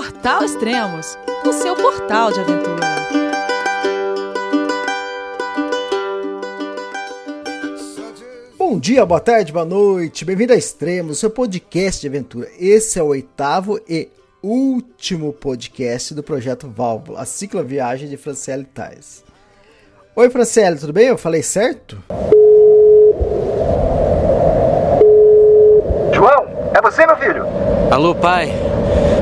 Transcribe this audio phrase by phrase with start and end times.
[0.00, 2.86] Portal Extremos, o seu portal de aventura.
[8.56, 12.48] Bom dia, boa tarde, boa noite, bem-vindo a Extremos, seu podcast de aventura.
[12.58, 14.08] Esse é o oitavo e
[14.42, 19.22] último podcast do projeto Válvula, a cicloviagem de Franciele Tais.
[20.16, 21.08] Oi, Franciele, tudo bem?
[21.08, 22.02] Eu falei certo?
[26.14, 27.44] João, é você, meu filho?
[27.90, 28.69] Alô, pai.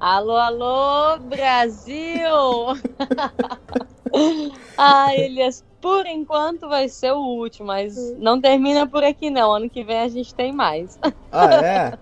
[0.00, 1.98] Alô, alô, Brasil!
[4.78, 9.52] ah, Elias, por enquanto vai ser o último, mas não termina por aqui não.
[9.52, 10.98] Ano que vem a gente tem mais.
[11.32, 11.98] Ah, é?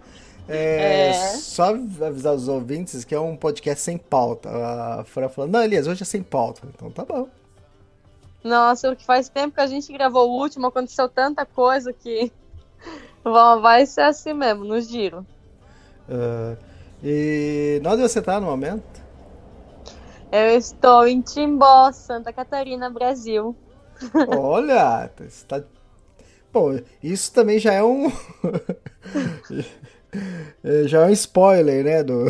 [0.48, 1.12] É, é.
[1.14, 4.48] Só avisar os ouvintes que é um podcast sem pauta.
[4.48, 6.62] A Fran falou, não, Elias, hoje é sem pauta.
[6.68, 7.28] Então tá bom.
[8.44, 12.30] Nossa, que faz tempo que a gente gravou o último, aconteceu tanta coisa que
[13.24, 15.26] vai ser assim mesmo, no giro.
[16.08, 16.56] Uh,
[17.02, 19.02] e onde você tá no momento?
[20.32, 23.56] Eu estou em Timbó, Santa Catarina, Brasil.
[24.36, 25.62] Olha, está...
[26.52, 28.10] Bom, isso também já é um.
[30.86, 32.02] já é um spoiler, né?
[32.02, 32.24] Do,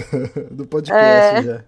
[0.50, 1.00] do podcast.
[1.04, 1.42] É...
[1.42, 1.64] Já.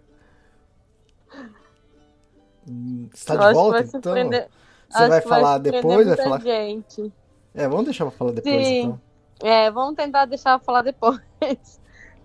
[3.15, 3.91] Está de volta, então?
[4.03, 4.49] Surpreender...
[4.89, 6.07] Você Acho vai falar vai depois?
[6.07, 6.41] Vai falar.
[6.41, 7.13] Gente.
[7.55, 8.81] É, vamos deixar pra falar depois, sim.
[8.81, 9.01] então.
[9.43, 11.21] É, vamos tentar deixar pra falar depois.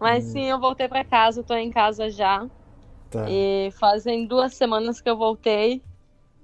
[0.04, 0.32] Mas hum.
[0.32, 2.46] sim, eu voltei para casa, eu tô em casa já.
[3.10, 3.26] Tá.
[3.30, 5.82] E fazem duas semanas que eu voltei.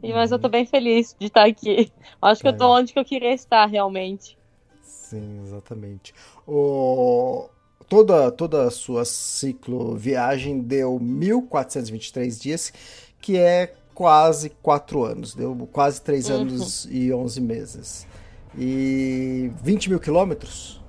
[0.01, 0.51] E, mas eu tô uhum.
[0.51, 1.91] bem feliz de estar aqui.
[2.21, 2.79] Acho que eu tô é.
[2.79, 4.37] onde que eu queria estar realmente.
[4.81, 6.13] Sim, exatamente.
[6.47, 7.49] O...
[7.89, 12.71] Toda, toda a sua ciclo viagem deu 1423 dias,
[13.19, 15.35] que é quase 4 anos.
[15.35, 16.35] Deu quase 3 uhum.
[16.35, 18.07] anos e 11 meses.
[18.57, 20.79] E 20 mil quilômetros?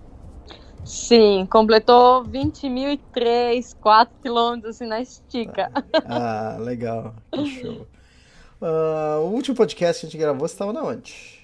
[0.84, 5.70] Sim, completou 20.003, 4 quilômetros assim na estica.
[6.06, 7.86] Ah, legal, que show.
[8.60, 11.40] Uh, o último podcast que a gente gravou, você estava na onde?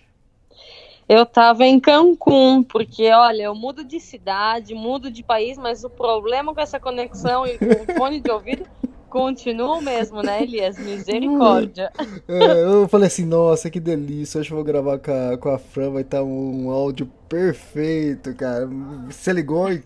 [1.09, 5.91] Eu estava em Cancún, porque olha, eu mudo de cidade, mudo de país, mas o
[5.91, 8.67] problema com essa conexão e com o fone de ouvido
[9.09, 10.78] Continua mesmo, né, Elias?
[10.78, 11.93] Misericórdia.
[12.28, 14.41] É, eu falei assim, nossa, que delícia.
[14.41, 18.34] Hoje eu vou gravar com a, com a Fran, vai estar um, um áudio perfeito,
[18.34, 18.69] cara.
[19.09, 19.83] Você ligou e.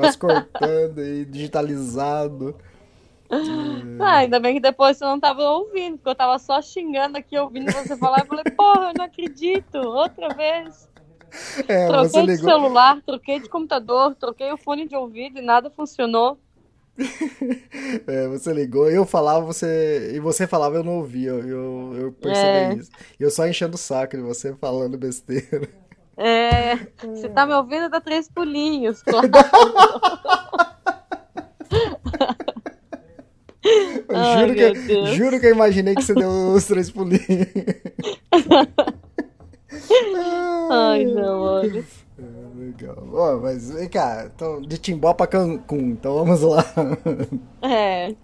[0.00, 2.54] Nós cortando e digitalizado.
[3.98, 7.36] Ah, ainda bem que depois você não tava ouvindo, porque eu tava só xingando aqui,
[7.36, 8.20] ouvindo você falar.
[8.20, 10.88] Eu falei, porra, eu não acredito, outra vez.
[11.66, 12.50] É, troquei de ligou...
[12.50, 16.38] celular, troquei de computador, troquei o fone de ouvido e nada funcionou.
[18.06, 20.12] é, você ligou, eu falava, você.
[20.14, 21.30] E você falava, eu não ouvia.
[21.30, 22.74] Eu, eu percebi é.
[22.74, 22.90] isso.
[23.18, 25.68] E eu só enchendo o saco de você falando besteira.
[26.16, 29.28] É, você tá me ouvindo, dá três pulinhos, claro.
[34.14, 37.22] Ai, juro, que, juro que eu imaginei que você deu os três pulinhos.
[40.70, 41.84] Ai, não, olha.
[42.66, 42.96] Legal.
[43.12, 46.64] Oh, mas vem cá, então, de Timbó pra Cancún, então vamos lá.
[47.62, 48.14] É.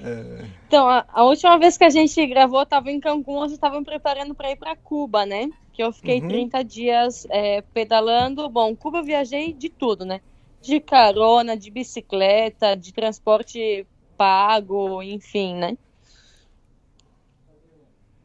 [0.00, 0.44] é.
[0.66, 4.34] Então, a, a, última vez que a gente gravou, tava em Cancún, tava me preparando
[4.34, 5.50] para ir para Cuba, né?
[5.72, 6.28] Que eu fiquei uhum.
[6.28, 8.48] 30 dias é, pedalando.
[8.48, 10.20] Bom, Cuba eu viajei de tudo, né?
[10.60, 13.86] De carona, de bicicleta, de transporte
[14.16, 15.76] pago, enfim, né?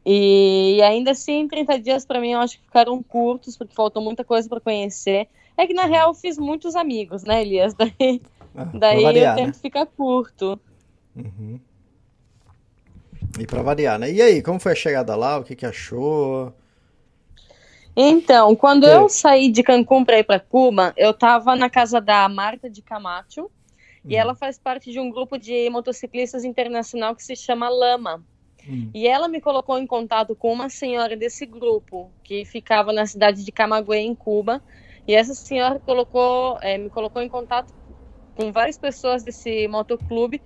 [0.04, 4.24] E ainda assim, 30 dias para mim eu acho que ficaram curtos, porque faltou muita
[4.24, 5.28] coisa para conhecer.
[5.56, 5.88] É que na uhum.
[5.90, 7.74] real eu fiz muitos amigos, né, Elias?
[7.78, 8.22] Daí,
[8.54, 9.60] ah, daí variar, o tempo né?
[9.60, 10.58] fica curto.
[11.14, 11.60] Uhum.
[13.38, 14.10] E para variar, né?
[14.10, 15.38] E aí, como foi a chegada lá?
[15.38, 16.52] O que, que achou?
[17.94, 18.96] Então, quando é.
[18.96, 22.80] eu saí de Cancún para ir para Cuba, eu estava na casa da Marta de
[22.80, 23.50] Camacho, uhum.
[24.08, 28.24] e ela faz parte de um grupo de motociclistas internacional que se chama Lama.
[28.68, 28.90] Hum.
[28.94, 33.44] E ela me colocou em contato com uma senhora desse grupo que ficava na cidade
[33.44, 34.62] de Camagüey, em Cuba.
[35.06, 37.72] E essa senhora colocou, é, me colocou em contato
[38.34, 40.42] com várias pessoas desse motoclube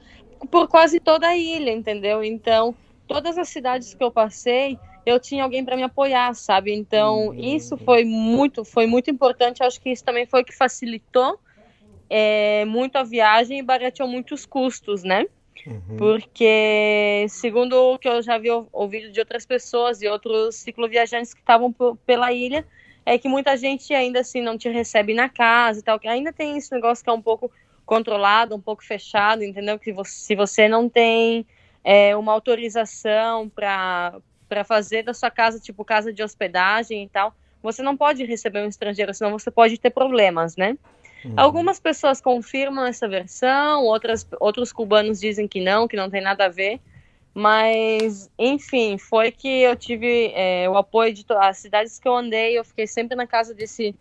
[0.50, 2.22] por quase toda a ilha, entendeu?
[2.22, 2.74] Então,
[3.06, 6.72] todas as cidades que eu passei, eu tinha alguém para me apoiar, sabe?
[6.72, 7.34] Então, hum.
[7.34, 9.62] isso foi muito, foi muito importante.
[9.62, 11.38] Acho que isso também foi o que facilitou
[12.08, 15.26] é, muito a viagem e barateou muitos custos, né?
[15.66, 15.96] Uhum.
[15.96, 21.40] Porque, segundo o que eu já vi ouvido de outras pessoas e outros cicloviajantes que
[21.40, 21.74] estavam
[22.04, 22.66] pela ilha,
[23.04, 26.32] é que muita gente ainda assim não te recebe na casa e tal, que ainda
[26.32, 27.50] tem esse negócio que é um pouco
[27.84, 29.78] controlado, um pouco fechado, entendeu?
[29.78, 31.46] Que você, se você não tem
[31.84, 34.22] é, uma autorização para
[34.64, 38.68] fazer da sua casa, tipo casa de hospedagem e tal, você não pode receber um
[38.68, 40.76] estrangeiro, senão você pode ter problemas, né?
[41.24, 41.34] Uhum.
[41.36, 46.46] Algumas pessoas confirmam essa versão, outras, outros cubanos dizem que não, que não tem nada
[46.46, 46.80] a ver.
[47.34, 52.58] Mas, enfim, foi que eu tive é, o apoio de as cidades que eu andei,
[52.58, 53.94] eu fiquei sempre na casa desse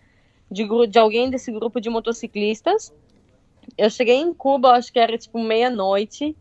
[0.51, 2.93] de, de alguém desse grupo de motociclistas.
[3.77, 6.35] Eu cheguei em Cuba, acho que era tipo meia-noite,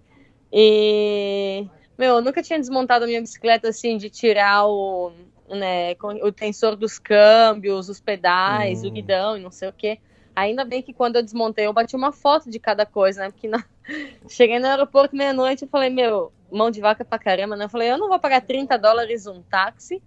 [0.53, 1.67] e
[1.97, 5.13] meu, eu nunca tinha desmontado a minha bicicleta assim de tirar o,
[5.49, 8.91] né, o tensor dos câmbios, os pedais, o hum.
[8.91, 10.01] guidão e não sei o que.
[10.41, 13.31] Ainda bem que quando eu desmontei, eu bati uma foto de cada coisa, né?
[13.31, 13.63] Porque na...
[14.27, 17.67] cheguei no aeroporto meia-noite e falei, meu, mão de vaca pra caramba, né?
[17.67, 20.01] Eu falei, eu não vou pagar 30 dólares um táxi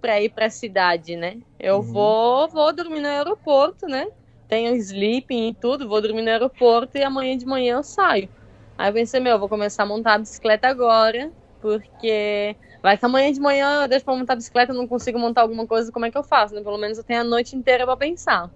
[0.00, 1.36] pra ir pra cidade, né?
[1.60, 1.92] Eu uhum.
[1.92, 4.06] vou, vou dormir no aeroporto, né?
[4.48, 8.30] Tenho sleeping e tudo, vou dormir no aeroporto e amanhã de manhã eu saio.
[8.78, 13.04] Aí eu pensei, meu, eu vou começar a montar a bicicleta agora, porque vai que
[13.04, 15.92] amanhã de manhã eu deixo pra montar a bicicleta, eu não consigo montar alguma coisa,
[15.92, 16.62] como é que eu faço, né?
[16.62, 18.50] Pelo menos eu tenho a noite inteira pra pensar.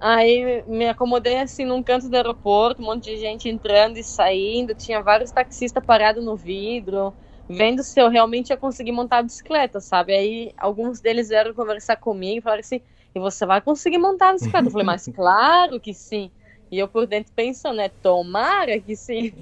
[0.00, 4.74] Aí me acomodei assim num canto do aeroporto, um monte de gente entrando e saindo,
[4.74, 7.14] tinha vários taxistas parados no vidro,
[7.48, 10.14] vendo se eu realmente ia conseguir montar a bicicleta, sabe?
[10.14, 12.80] Aí alguns deles vieram conversar comigo e falaram assim:
[13.14, 14.66] e você vai conseguir montar a bicicleta?
[14.66, 16.30] Eu falei, mas claro que sim.
[16.70, 17.88] E eu por dentro pensando, né?
[17.88, 19.32] Tomara que sim.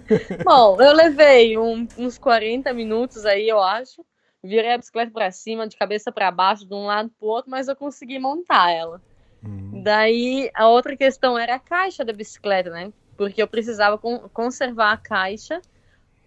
[0.44, 4.04] Bom, eu levei um, uns 40 minutos aí, eu acho.
[4.42, 7.68] Virei a bicicleta para cima, de cabeça para baixo, de um lado pro outro, mas
[7.68, 9.02] eu consegui montar ela.
[9.44, 9.82] Uhum.
[9.82, 12.92] Daí a outra questão era a caixa da bicicleta, né?
[13.16, 15.60] Porque eu precisava con conservar a caixa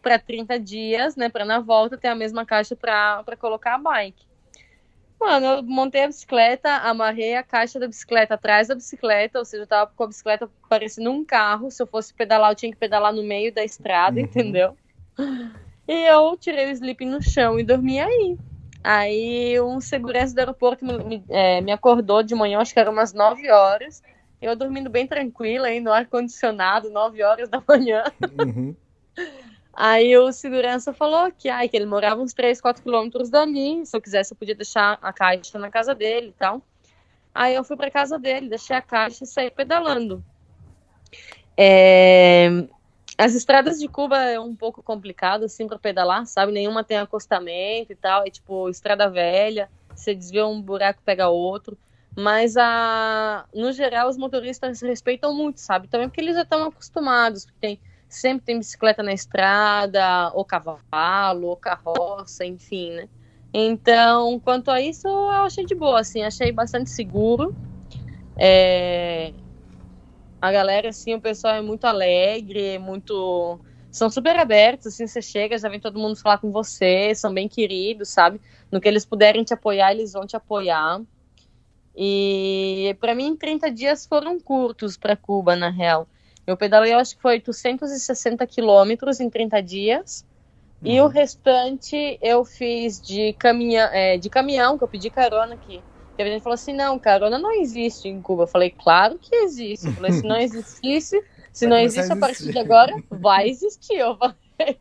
[0.01, 1.29] para 30 dias, né?
[1.29, 4.25] Para na volta ter a mesma caixa para colocar a bike.
[5.19, 9.63] Mano, eu montei a bicicleta, amarrei a caixa da bicicleta atrás da bicicleta, ou seja,
[9.63, 11.69] eu tava com a bicicleta parecendo um carro.
[11.69, 14.25] Se eu fosse pedalar, eu tinha que pedalar no meio da estrada, uhum.
[14.25, 14.75] entendeu?
[15.87, 18.37] E eu tirei o sleep no chão e dormi aí.
[18.83, 22.89] Aí um segurança do aeroporto me, me, é, me acordou de manhã, acho que era
[22.89, 24.01] umas 9 horas.
[24.41, 28.03] Eu dormindo bem tranquila aí no ar-condicionado, 9 horas da manhã.
[28.39, 28.75] Uhum.
[29.73, 33.85] Aí o segurança falou que, ai, que ele morava uns 3, 4 quilômetros dali.
[33.85, 36.61] Se eu quisesse, eu podia deixar a caixa na casa dele e tal.
[37.33, 40.23] Aí eu fui para casa dele, deixei a caixa e saí pedalando.
[41.55, 42.65] É...
[43.21, 46.51] As estradas de Cuba é um pouco complicado, assim, para pedalar, sabe?
[46.51, 48.25] Nenhuma tem acostamento e tal.
[48.25, 51.77] É tipo estrada velha, você desvia um buraco, pega outro.
[52.17, 53.45] Mas, a...
[53.53, 55.87] no geral, os motoristas respeitam muito, sabe?
[55.87, 57.47] Também porque eles já estão acostumados.
[57.59, 57.79] Tem...
[58.09, 63.07] Sempre tem bicicleta na estrada, ou cavalo, ou carroça, enfim, né?
[63.53, 66.23] Então, quanto a isso, eu achei de boa, assim.
[66.23, 67.55] Achei bastante seguro.
[68.35, 69.31] É
[70.41, 73.59] a galera, assim, o pessoal é muito alegre, muito.
[73.91, 77.47] São super abertos, assim, você chega, já vem todo mundo falar com você, são bem
[77.47, 78.41] queridos, sabe?
[78.71, 81.01] No que eles puderem te apoiar, eles vão te apoiar.
[81.95, 86.07] E para mim, 30 dias foram curtos para Cuba, na real.
[86.47, 90.25] Eu pedalei, eu acho que foi 860 quilômetros em 30 dias.
[90.81, 90.91] Uhum.
[90.91, 95.83] E o restante eu fiz de, caminha, é, de caminhão, que eu pedi carona aqui
[96.21, 98.43] Teve gente que falou assim, não, carona não existe em Cuba.
[98.43, 99.87] Eu falei, claro que existe.
[99.87, 103.95] Eu falei, se não existisse, se não existe a partir de agora, vai existir.
[103.95, 104.79] Eu falei.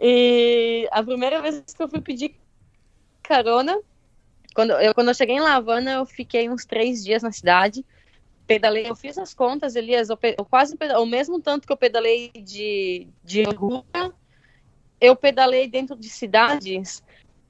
[0.00, 2.34] E a primeira vez que eu fui pedir
[3.22, 3.78] carona,
[4.54, 7.84] quando eu, quando eu cheguei em La Havana, eu fiquei uns três dias na cidade.
[8.46, 11.76] Pedalei, eu fiz as contas, Elias, eu, eu quase pedalei, o mesmo tanto que eu
[11.76, 13.84] pedalei de, de rua,
[14.98, 17.02] eu pedalei dentro de cidades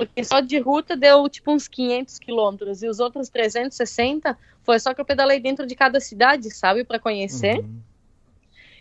[0.06, 4.94] porque só de ruta deu tipo uns 500 quilômetros e os outros 360 foi só
[4.94, 7.58] que eu pedalei dentro de cada cidade, sabe, para conhecer.
[7.58, 7.80] Uhum.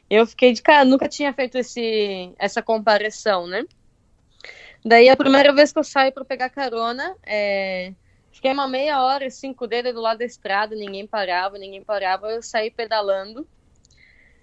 [0.10, 3.66] Eu fiquei de cara, nunca tinha feito esse, essa comparação, né?
[4.84, 7.94] Daí a primeira vez que eu saí para pegar carona, é...
[8.32, 12.42] fiquei uma meia hora, cinco dedos do lado da estrada, ninguém parava, ninguém parava, eu
[12.42, 13.46] saí pedalando.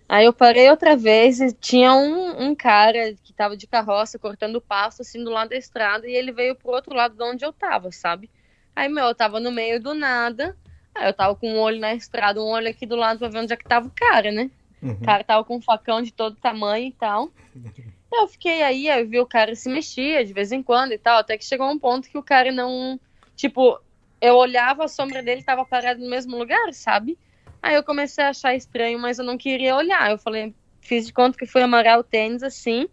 [0.09, 4.61] Aí eu parei outra vez e tinha um, um cara que tava de carroça cortando
[4.61, 7.53] pasto assim do lado da estrada e ele veio pro outro lado de onde eu
[7.53, 8.31] tava, sabe?
[8.75, 10.57] Aí, meu, eu tava no meio do nada,
[10.95, 13.39] aí eu tava com um olho na estrada, um olho aqui do lado pra ver
[13.39, 14.51] onde é que tava o cara, né?
[14.83, 14.93] Uhum.
[14.93, 17.31] O cara tava com um facão de todo tamanho e tal.
[18.13, 20.99] Eu fiquei aí, aí eu vi o cara se mexia de vez em quando e
[20.99, 22.99] tal, até que chegou um ponto que o cara não.
[23.35, 23.79] Tipo,
[24.21, 27.19] eu olhava, a sombra dele tava parada no mesmo lugar, sabe?
[27.67, 30.13] Aí eu comecei a achar estranho, mas eu não queria olhar.
[30.13, 32.89] Eu falei, fiz de conta que fui amarrar o tênis assim.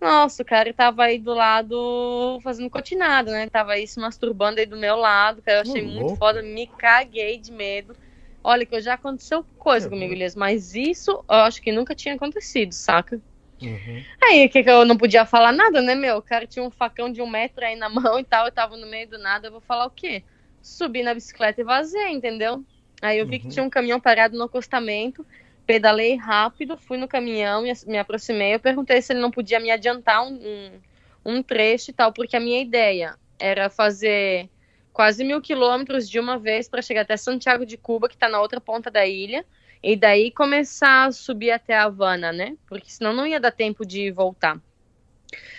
[0.00, 3.48] Nossa, o cara tava aí do lado fazendo cotinada, né?
[3.50, 6.16] Tava aí se masturbando aí do meu lado, que eu achei muito louco.
[6.18, 7.96] foda, me caguei de medo.
[8.44, 10.12] Olha, que já aconteceu coisa comigo.
[10.12, 13.20] Elias, mas isso eu acho que nunca tinha acontecido, saca?
[13.60, 14.04] Uhum.
[14.22, 16.18] Aí, o que que eu não podia falar nada, né, meu?
[16.18, 18.76] O cara tinha um facão de um metro aí na mão e tal, eu tava
[18.76, 20.22] no meio do nada, eu vou falar o quê?
[20.60, 22.64] Subi na bicicleta e vazei, entendeu?
[23.02, 23.50] Aí eu vi que Uhum.
[23.50, 25.26] tinha um caminhão parado no acostamento,
[25.66, 29.72] pedalei rápido, fui no caminhão, me, me aproximei, eu perguntei se ele não podia me
[29.72, 30.80] adiantar um, um,
[31.24, 34.48] um trecho e tal, porque a minha ideia era fazer
[34.92, 38.40] quase mil quilômetros de uma vez para chegar até Santiago de Cuba, que tá na
[38.40, 39.44] outra ponta da ilha,
[39.82, 42.56] e daí começar a subir até a Havana, né?
[42.68, 44.60] Porque senão não ia dar tempo de voltar.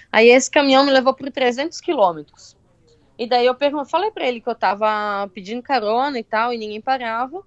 [0.09, 2.55] Aí esse caminhão me levou por 300 quilômetros.
[3.23, 6.57] E daí eu pergun- falei pra ele que eu tava pedindo carona e tal, e
[6.57, 7.41] ninguém parava.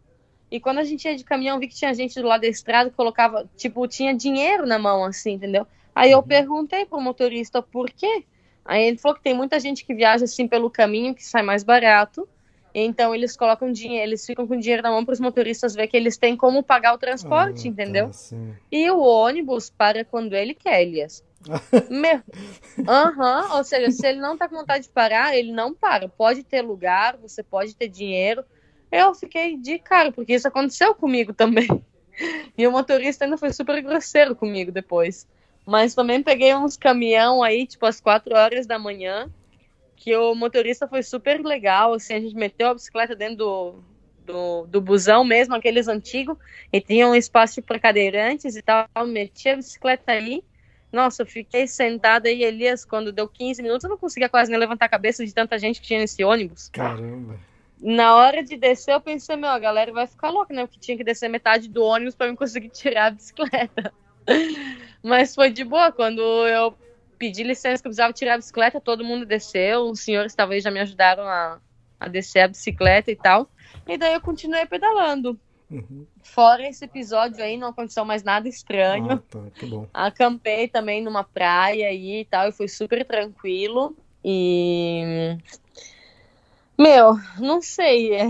[0.51, 2.89] E quando a gente ia de caminhão, vi que tinha gente do lado da estrada
[2.89, 5.67] que colocava, tipo, tinha dinheiro na mão, assim, entendeu?
[5.95, 8.25] Aí eu perguntei pro motorista por quê.
[8.65, 11.63] Aí ele falou que tem muita gente que viaja assim pelo caminho, que sai mais
[11.63, 12.27] barato.
[12.75, 15.97] Então eles colocam dinheiro, eles ficam com dinheiro na mão para os motoristas ver que
[15.97, 18.07] eles têm como pagar o transporte, Ah, entendeu?
[18.09, 18.37] tá.
[18.73, 21.23] E o ônibus para quando ele quer, Elias.
[21.91, 22.23] Meu.
[22.87, 26.09] Aham, ou seja, se ele não tá com vontade de parar, ele não para.
[26.09, 28.45] Pode ter lugar, você pode ter dinheiro.
[28.91, 31.69] Eu fiquei de cara, porque isso aconteceu comigo também.
[32.57, 35.27] E o motorista ainda foi super grosseiro comigo depois.
[35.67, 39.29] Mas também peguei uns caminhão aí, tipo, às quatro horas da manhã,
[39.97, 43.75] que o motorista foi super legal, assim, a gente meteu a bicicleta dentro do,
[44.25, 46.37] do, do busão mesmo, aqueles antigos,
[46.73, 50.45] e tinha um espaço para cadeirantes e tal, meti a bicicleta aí,
[50.97, 54.59] nossa, eu fiquei sentada aí, Elias, quando deu 15 minutos, eu não conseguia quase nem
[54.59, 56.71] levantar a cabeça de tanta gente que tinha nesse ônibus.
[56.71, 57.39] Caramba.
[57.79, 60.67] Na hora de descer, eu pensei, meu, a galera vai ficar louca, né?
[60.67, 63.93] Porque tinha que descer metade do ônibus para eu conseguir tirar a bicicleta.
[65.05, 66.75] Mas foi de boa, quando eu
[67.19, 70.71] pedi licença que eu precisava tirar a bicicleta, todo mundo desceu, os senhores aí, já
[70.71, 71.61] me ajudaram a,
[72.01, 73.51] a descer a bicicleta e tal.
[73.87, 75.39] E daí eu continuei pedalando.
[75.71, 76.07] Uhum.
[76.23, 79.13] Fora esse episódio aí, não aconteceu mais nada estranho.
[79.13, 79.87] Ah, tá, que bom.
[79.93, 83.97] Acampei também numa praia aí e tal, e foi super tranquilo.
[84.25, 85.37] E.
[86.79, 88.13] Meu, não sei.
[88.13, 88.29] É,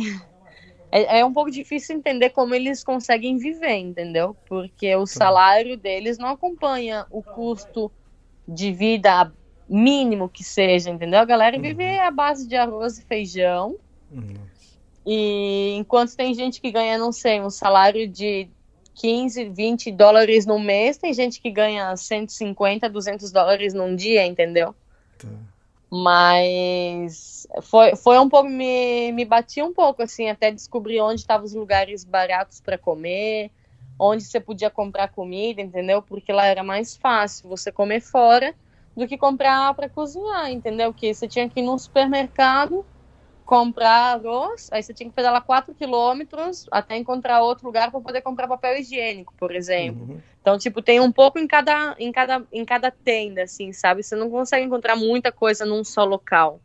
[0.90, 4.36] é, é um pouco difícil entender como eles conseguem viver, entendeu?
[4.48, 7.90] Porque o salário deles não acompanha o custo
[8.48, 9.32] de vida
[9.68, 11.20] mínimo que seja, entendeu?
[11.20, 13.76] A galera vive à base de arroz e feijão.
[14.10, 14.36] Uhum.
[15.06, 18.48] E enquanto tem gente que ganha, não sei, um salário de
[18.94, 24.74] 15, 20 dólares no mês, tem gente que ganha 150, 200 dólares num dia, entendeu?
[25.16, 25.28] Tá.
[25.88, 31.46] Mas foi, foi um pouco, me, me bati um pouco, assim, até descobrir onde estavam
[31.46, 33.52] os lugares baratos para comer,
[33.96, 36.02] onde você podia comprar comida, entendeu?
[36.02, 38.52] Porque lá era mais fácil você comer fora
[38.96, 40.92] do que comprar para cozinhar, entendeu?
[40.92, 42.84] Que você tinha que ir num supermercado
[43.46, 48.20] comprar arroz, aí você tinha que pedalar 4 quilômetros até encontrar outro lugar para poder
[48.20, 50.04] comprar papel higiênico, por exemplo.
[50.10, 50.20] Uhum.
[50.42, 54.02] Então, tipo, tem um pouco em cada, em cada, em cada tenda, assim, sabe?
[54.02, 56.60] Você não consegue encontrar muita coisa num só local.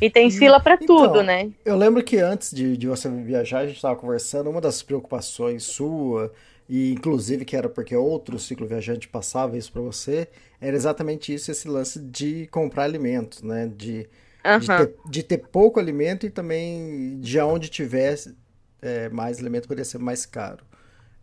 [0.00, 1.50] E tem fila para Então, tudo, né?
[1.64, 5.64] Eu lembro que antes de, de você viajar, a gente estava conversando, uma das preocupações
[5.64, 6.32] sua,
[6.68, 10.28] e inclusive que era porque outro ciclo viajante passava isso para você,
[10.60, 13.66] era exatamente isso, esse lance de comprar alimentos, né?
[13.66, 14.08] De,
[14.56, 14.76] de, Aham.
[14.86, 18.36] ter, de ter pouco alimento e também de onde tivesse
[18.80, 20.64] é, mais alimento poderia ser mais caro.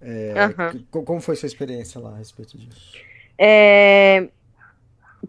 [0.02, 0.36] É,
[0.72, 3.06] c- como foi sua experiência lá a respeito disso?
[3.38, 4.30] É...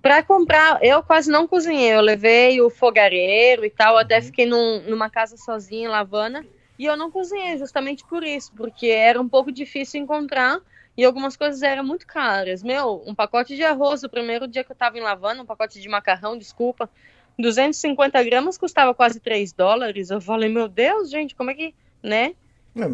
[0.03, 1.95] Para comprar, eu quase não cozinhei.
[1.95, 6.45] Eu levei o fogareiro e tal, até fiquei num- numa casa sozinha em La Havana.
[6.79, 10.61] E eu não cozinhei justamente por isso, porque era um pouco difícil encontrar
[10.97, 12.63] e algumas coisas eram muito caras.
[12.63, 15.47] Meu, um pacote de arroz, o primeiro dia que eu tava em La Havana, um
[15.47, 16.91] pacote de macarrão, desculpa,
[17.39, 20.11] 250 gramas custava quase 3 dólares.
[20.11, 22.35] Eu falei, meu Deus, gente, como é que, né?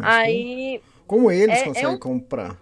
[0.01, 2.57] Aí como, como eles é- é conseguem um- comprar?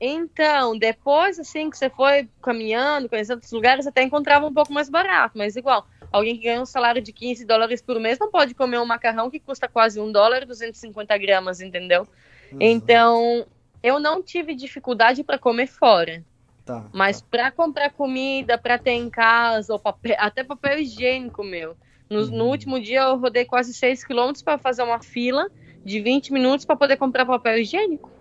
[0.00, 4.88] então, depois, assim, que você foi caminhando, conhecendo outros lugares, até encontrava um pouco mais
[4.88, 8.54] barato, mas igual, alguém que ganha um salário de 15 dólares por mês não pode
[8.54, 12.06] comer um macarrão que custa quase um dólar e 250 gramas, entendeu?
[12.60, 13.44] Então,
[13.82, 16.24] eu não tive dificuldade para comer fora,
[16.68, 17.28] Tá, mas tá.
[17.30, 21.76] para comprar comida, para ter em casa, ou papel, até papel higiênico, meu.
[22.10, 22.50] No, no Uhum.
[22.50, 25.50] último dia eu rodei quase 6 quilômetros para fazer uma fila
[25.84, 28.12] de 20 minutos para poder comprar papel higiênico.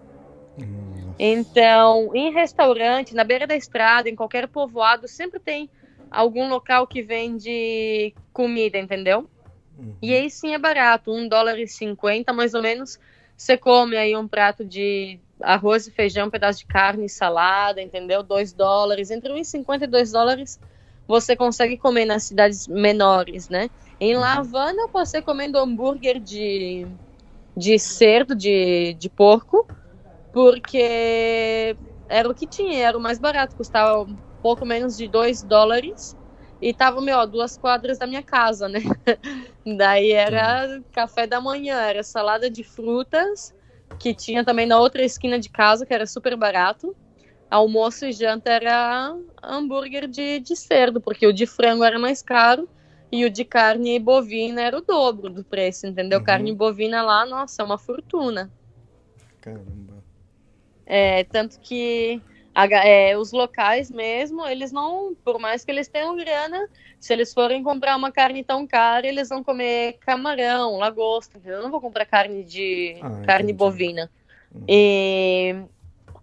[1.19, 5.69] Então, em restaurante, na beira da estrada, em qualquer povoado, sempre tem
[6.11, 9.29] algum local que vende comida, entendeu?
[9.77, 9.97] uhum.
[10.01, 12.99] E aí sim é barato, um dólar e cinquenta mais ou menos.
[13.37, 18.23] Você come aí um prato de arroz e feijão, um pedaço de carne salada, entendeu?
[18.23, 20.59] 2 dólares, entre 1,50 e 2 dólares
[21.07, 23.69] você consegue comer nas cidades menores, né?
[23.99, 26.85] Em La Havana, eu passei comendo hambúrguer de,
[27.55, 29.65] de cerdo, de, de porco,
[30.31, 31.77] porque
[32.09, 36.15] era o que tinha, era o mais barato, custava um pouco menos de 2 dólares
[36.61, 38.79] e tava, meu, a duas quadras da minha casa, né?
[39.77, 43.53] Daí era café da manhã, era salada de frutas,
[43.99, 46.95] que tinha também na outra esquina de casa, que era super barato
[47.49, 52.69] almoço e janta era hambúrguer de, de cerdo, porque o de frango era mais caro
[53.11, 56.19] e o de carne bovina era o dobro do preço, entendeu?
[56.19, 56.25] Uhum.
[56.25, 58.51] Carne bovina lá, nossa, é uma fortuna.
[59.39, 60.03] Caramba.
[60.85, 62.21] É, tanto que
[62.57, 66.67] a, é, os locais mesmo, eles não, por mais que eles tenham grana,
[66.99, 71.39] se eles forem comprar uma carne tão cara, eles vão comer camarão, lagosta?
[71.45, 73.53] Eu não vou comprar carne de ah, carne entendi.
[73.53, 74.09] bovina.
[74.51, 74.63] Uhum.
[74.67, 75.55] E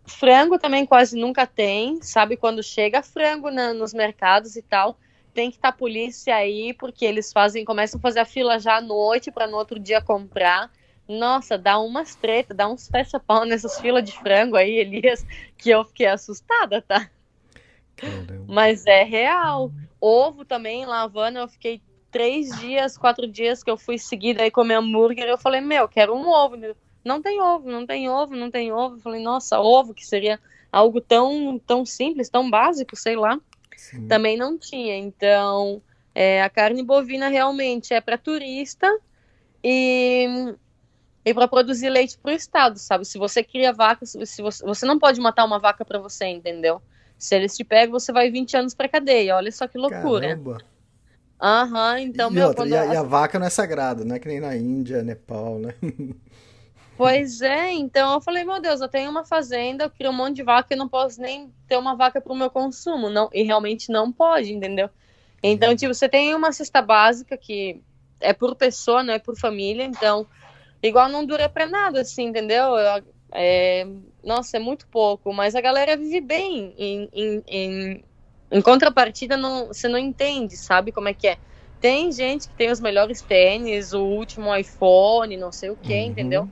[0.04, 2.36] Frango também quase nunca tem, sabe?
[2.36, 4.98] Quando chega frango na, nos mercados e tal,
[5.32, 8.78] tem que estar tá polícia aí, porque eles fazem, começam a fazer a fila já
[8.78, 10.68] à noite para no outro dia comprar.
[11.08, 15.24] Nossa, dá umas treta, dá uns fecha-pau nessas filas de frango aí, Elias,
[15.58, 17.10] que eu fiquei assustada, tá?
[17.96, 18.44] Caramba.
[18.46, 19.70] Mas é real.
[20.00, 24.74] Ovo também, lavando, eu fiquei três dias, quatro dias que eu fui seguida aí comer
[24.74, 26.56] hambúrguer, eu falei, meu, quero um ovo
[27.04, 28.96] não tem ovo, não tem ovo, não tem ovo.
[28.96, 30.40] Eu falei, nossa, ovo, que seria
[30.72, 33.38] algo tão, tão simples, tão básico, sei lá.
[33.76, 34.08] Sim.
[34.08, 34.96] Também não tinha.
[34.96, 35.82] Então,
[36.14, 38.90] é, a carne bovina realmente é para turista
[39.62, 40.54] e,
[41.24, 43.04] e para produzir leite para o estado, sabe?
[43.04, 46.82] Se você cria vaca, se você, você não pode matar uma vaca para você, entendeu?
[47.18, 49.36] Se eles te pegam, você vai 20 anos para cadeia.
[49.36, 50.38] Olha só que loucura.
[51.40, 52.48] Aham, uhum, então, e meu.
[52.48, 55.02] Outra, e, a, e a vaca não é sagrada, não é que nem na Índia,
[55.02, 55.74] Nepal, né?
[56.96, 60.36] Pois é, então eu falei, meu Deus, eu tenho uma fazenda, eu crio um monte
[60.36, 63.10] de vaca e não posso nem ter uma vaca para o meu consumo.
[63.10, 64.88] Não, e realmente não pode, entendeu?
[65.42, 65.76] Então, uhum.
[65.76, 67.82] tipo, você tem uma cesta básica que
[68.20, 70.24] é por pessoa, não é por família, então,
[70.88, 72.74] igual não dura para nada, assim, entendeu?
[73.32, 73.86] É,
[74.22, 76.74] nossa, é muito pouco, mas a galera vive bem.
[76.76, 78.04] Em, em, em,
[78.50, 81.38] em contrapartida, não, você não entende, sabe como é que é.
[81.80, 86.06] Tem gente que tem os melhores tênis, o último iPhone, não sei o que, uhum.
[86.06, 86.48] entendeu?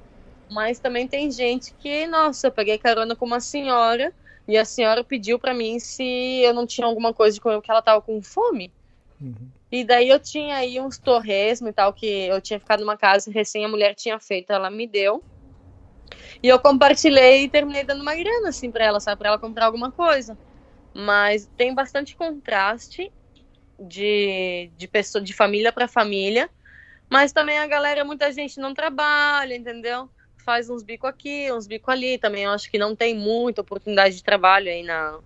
[0.51, 4.13] Mas também tem gente que, nossa, eu peguei carona com uma senhora
[4.47, 6.05] e a senhora pediu para mim se
[6.43, 8.71] eu não tinha alguma coisa de comer, que ela tava com fome.
[9.21, 9.49] Uhum.
[9.73, 13.31] E daí eu tinha aí uns torresmo e tal, que eu tinha ficado numa casa
[13.31, 15.25] recém a mulher tinha feito, ela me deu.
[16.43, 19.19] E eu compartilhei e terminei dando uma grana, assim, pra ela, sabe?
[19.19, 20.39] Pra ela comprar alguma coisa.
[20.95, 23.11] Mas tem bastante contraste
[23.81, 26.51] de, de pessoa, de família para família.
[27.11, 30.11] Mas também a galera, muita gente não trabalha, entendeu?
[30.45, 32.19] faz uns bico aqui, uns bico ali.
[32.19, 35.19] Também eu acho que não tem muita oportunidade de trabalho aí na,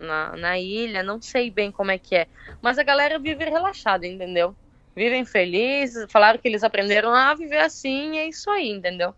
[0.00, 1.02] na, na ilha.
[1.02, 2.26] Não sei bem como é que é.
[2.60, 4.54] Mas a galera vive relaxada, entendeu?
[4.94, 9.14] Vivem felizes, falaram que eles aprenderam a viver assim, e é isso aí, entendeu?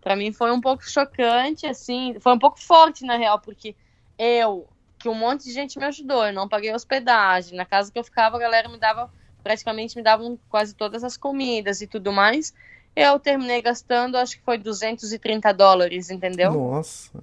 [0.00, 3.74] Para mim foi um pouco chocante, assim, foi um pouco forte na real, porque
[4.16, 4.66] eu,
[4.98, 8.04] que um monte de gente me ajudou, eu não paguei hospedagem, na casa que eu
[8.04, 9.10] ficava a galera me dava,
[9.42, 12.54] praticamente me davam quase todas as comidas e tudo mais,
[12.94, 16.52] eu terminei gastando, acho que foi 230 dólares, entendeu?
[16.52, 17.22] Nossa.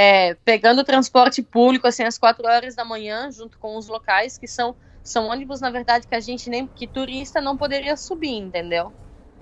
[0.00, 4.38] É, pegando o transporte público, assim, às 4 horas da manhã, junto com os locais,
[4.38, 8.36] que são, são ônibus, na verdade, que a gente nem, que turista não poderia subir,
[8.36, 8.92] entendeu?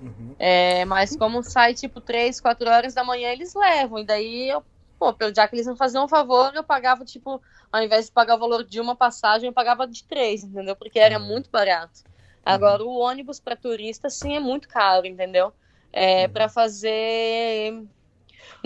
[0.00, 0.34] Uhum.
[0.38, 4.64] É, mas como sai, tipo, 3, 4 horas da manhã, eles levam, e daí eu,
[4.98, 7.38] pô, pelo já que eles não faziam um favor, eu pagava, tipo,
[7.70, 10.74] ao invés de pagar o valor de uma passagem, eu pagava de três, entendeu?
[10.74, 11.26] Porque era uhum.
[11.26, 12.00] muito barato.
[12.42, 15.52] Agora, o ônibus para turista, sim, é muito caro, entendeu?
[15.92, 16.32] É, uhum.
[16.32, 17.84] para fazer.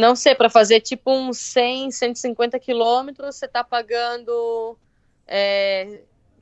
[0.01, 4.75] Não sei, para fazer tipo uns 100, 150 quilômetros, você tá pagando
[5.27, 6.01] é,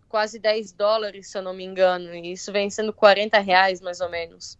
[0.09, 2.15] quase 10 dólares, se eu não me engano.
[2.15, 4.57] E isso vem sendo 40 reais, mais ou menos.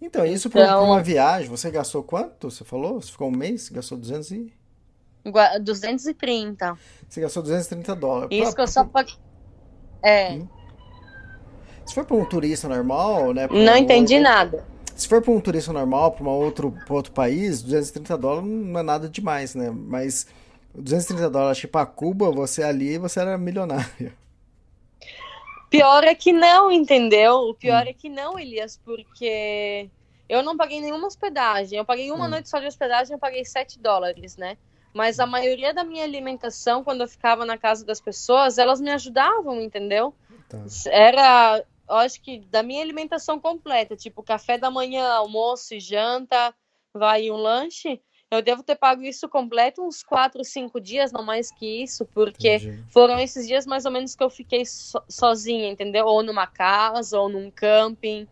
[0.00, 2.52] Então, isso então, para uma viagem, você gastou quanto?
[2.52, 3.02] Você falou?
[3.02, 3.68] Você ficou um mês?
[3.68, 4.52] Gastou 200 e...
[5.60, 6.78] 230.
[7.08, 8.28] Você gastou 230 dólares.
[8.30, 8.54] Isso pra...
[8.54, 9.14] que eu só paguei.
[10.02, 10.34] É.
[10.34, 10.48] Hum?
[11.84, 13.48] Se for para um turista normal, né?
[13.50, 14.64] Não um entendi nada.
[15.00, 19.08] Se for para um turista normal, para outro, outro país, 230 dólares não é nada
[19.08, 19.70] demais, né?
[19.70, 20.26] Mas
[20.74, 24.12] 230 dólares, tipo, para Cuba, você ali, você era milionário.
[25.70, 27.36] Pior é que não, entendeu?
[27.48, 27.88] O pior hum.
[27.88, 29.88] é que não, Elias, porque
[30.28, 31.78] eu não paguei nenhuma hospedagem.
[31.78, 32.28] Eu paguei uma hum.
[32.28, 34.58] noite só de hospedagem, eu paguei 7 dólares, né?
[34.92, 38.90] Mas a maioria da minha alimentação, quando eu ficava na casa das pessoas, elas me
[38.90, 40.12] ajudavam, entendeu?
[40.46, 40.58] Tá.
[40.90, 46.54] Era eu acho que da minha alimentação completa, tipo café da manhã, almoço e janta,
[46.94, 48.00] vai um lanche,
[48.30, 52.56] eu devo ter pago isso completo uns quatro, cinco dias, não mais que isso, porque
[52.56, 52.84] Entendi.
[52.92, 56.06] foram esses dias mais ou menos que eu fiquei so, sozinha, entendeu?
[56.06, 58.28] Ou numa casa, ou num camping.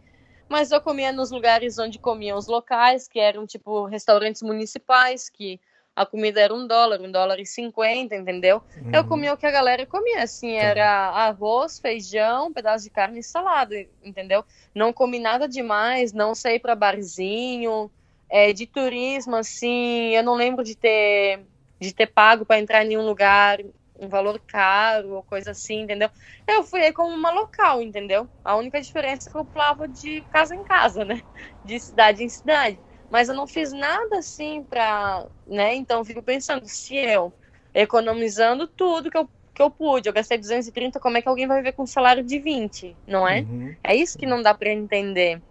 [0.48, 5.60] Mas eu comia nos lugares onde comiam os locais, que eram tipo restaurantes municipais, que
[5.98, 8.62] a comida era um dólar, um dólar e cinquenta, entendeu?
[8.76, 8.90] Uhum.
[8.92, 10.62] Eu comia o que a galera comia, assim, tá.
[10.62, 14.44] era arroz, feijão, pedaço de carne e salada, entendeu?
[14.72, 17.90] Não comi nada demais, não saí para barzinho,
[18.30, 21.44] é, de turismo, assim, eu não lembro de ter
[21.80, 23.58] de ter pago para entrar em nenhum lugar
[23.98, 26.08] um valor caro ou coisa assim, entendeu?
[26.46, 28.28] Eu fui aí como uma local, entendeu?
[28.44, 31.20] A única diferença é que eu pulava de casa em casa, né?
[31.64, 32.80] De cidade em cidade.
[33.10, 35.74] Mas eu não fiz nada assim pra, né?
[35.74, 37.32] Então eu fico pensando, se eu
[37.74, 41.58] economizando tudo que eu, que eu pude, eu gastei 230, como é que alguém vai
[41.58, 43.40] viver com um salário de 20, não é?
[43.40, 43.74] Uhum.
[43.82, 45.42] É isso que não dá para entender.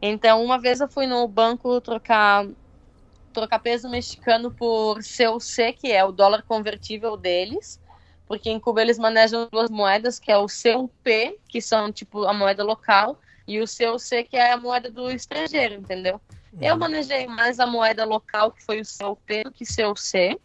[0.00, 2.46] Então, uma vez eu fui no banco trocar
[3.32, 7.80] trocar peso mexicano por CUC, que é o dólar convertível deles,
[8.26, 12.32] porque em Cuba eles manejam duas moedas, que é o CUP, que são tipo a
[12.32, 16.20] moeda local, e o CUC, que é a moeda do estrangeiro, entendeu?
[16.60, 20.38] Eu manejei mais a moeda local, que foi o CUP, do que CUC.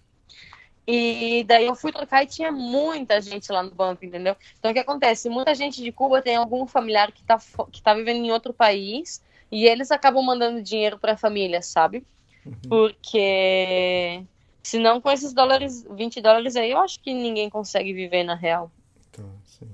[0.87, 4.35] E daí eu fui trocar e tinha muita gente lá no banco, entendeu?
[4.59, 5.29] Então o que acontece?
[5.29, 7.39] Muita gente de Cuba tem algum familiar que está
[7.71, 12.05] que tá vivendo em outro país e eles acabam mandando dinheiro para a família, sabe?
[12.45, 12.53] Uhum.
[12.69, 14.23] Porque
[14.61, 18.71] senão com esses dólares, 20 dólares aí, eu acho que ninguém consegue viver na real.
[19.11, 19.69] Tá, sim.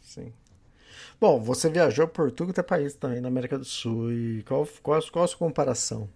[0.00, 0.32] Sim.
[1.20, 4.12] Bom, você viajou por tudo que é país também na América do Sul.
[4.12, 6.08] E qual, qual, qual a sua comparação?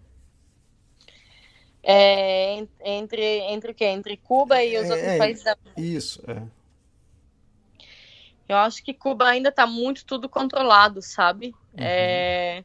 [1.82, 3.86] É, entre, entre o quê?
[3.86, 6.42] Entre Cuba e os é, outros é, países da Isso, é.
[8.48, 11.48] Eu acho que Cuba ainda está muito tudo controlado, sabe?
[11.72, 11.78] Uhum.
[11.78, 12.64] É,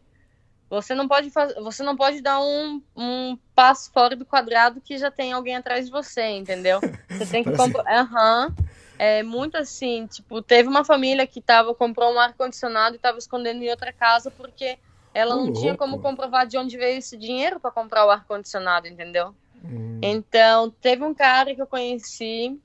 [0.69, 4.97] você não pode fazer, você não pode dar um, um passo fora do quadrado que
[4.97, 6.79] já tem alguém atrás de você, entendeu?
[7.09, 7.49] Você tem que.
[7.49, 8.47] Aham.
[8.47, 8.66] Uhum.
[8.99, 13.61] É muito assim, tipo, teve uma família que tava, comprou um ar-condicionado e estava escondendo
[13.63, 14.77] em outra casa porque
[15.13, 15.59] ela não louco.
[15.59, 19.33] tinha como comprovar de onde veio esse dinheiro para comprar o ar-condicionado, entendeu?
[19.63, 19.99] Hum.
[20.01, 22.59] Então, teve um cara que eu conheci,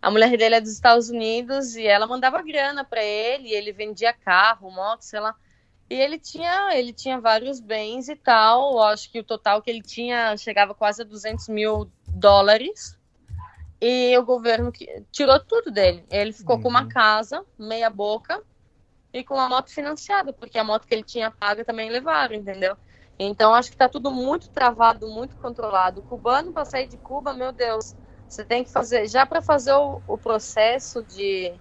[0.00, 4.12] a mulher dele é dos Estados Unidos e ela mandava grana para ele, ele vendia
[4.12, 5.34] carro, moto, sei lá.
[5.90, 8.74] E ele tinha, ele tinha vários bens e tal.
[8.74, 12.96] Eu acho que o total que ele tinha chegava quase a 200 mil dólares.
[13.80, 14.70] E o governo
[15.10, 16.04] tirou tudo dele.
[16.10, 16.62] Ele ficou uhum.
[16.62, 16.88] com uma uhum.
[16.88, 18.42] casa, meia boca,
[19.12, 22.76] e com uma moto financiada, porque a moto que ele tinha paga também levaram, entendeu?
[23.18, 26.00] Então acho que está tudo muito travado, muito controlado.
[26.00, 27.94] O cubano para sair de Cuba, meu Deus,
[28.28, 31.52] você tem que fazer já para fazer o, o, processo de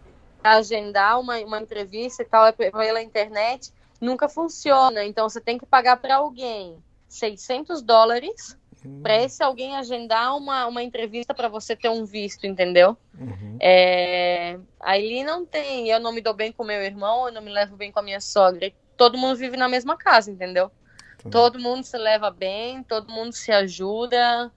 [0.44, 5.04] agendar uma, uma entrevista e tal é pela internet nunca funciona.
[5.04, 9.02] Então você tem que pagar para alguém 600 dólares uhum.
[9.02, 12.98] para esse alguém agendar uma, uma entrevista para você ter um visto, entendeu?
[13.18, 13.58] Uhum.
[13.60, 17.52] É, aí não tem, eu não me dou bem com meu irmão, eu não me
[17.52, 18.72] levo bem com a minha sogra.
[18.96, 20.72] Todo mundo vive na mesma casa, entendeu?
[21.24, 21.30] Tá.
[21.30, 24.52] Todo mundo se leva bem, todo mundo se ajuda.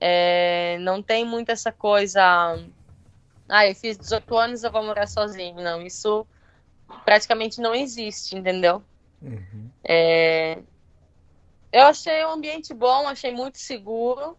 [0.00, 2.58] É, não tem muito essa coisa.
[3.48, 5.56] Ah, eu fiz 18 anos, eu vou morar sozinho.
[5.56, 6.26] Não, isso
[7.04, 8.82] praticamente não existe, entendeu?
[9.20, 9.70] Uhum.
[9.82, 10.58] É...
[11.72, 14.36] Eu achei o ambiente bom, achei muito seguro.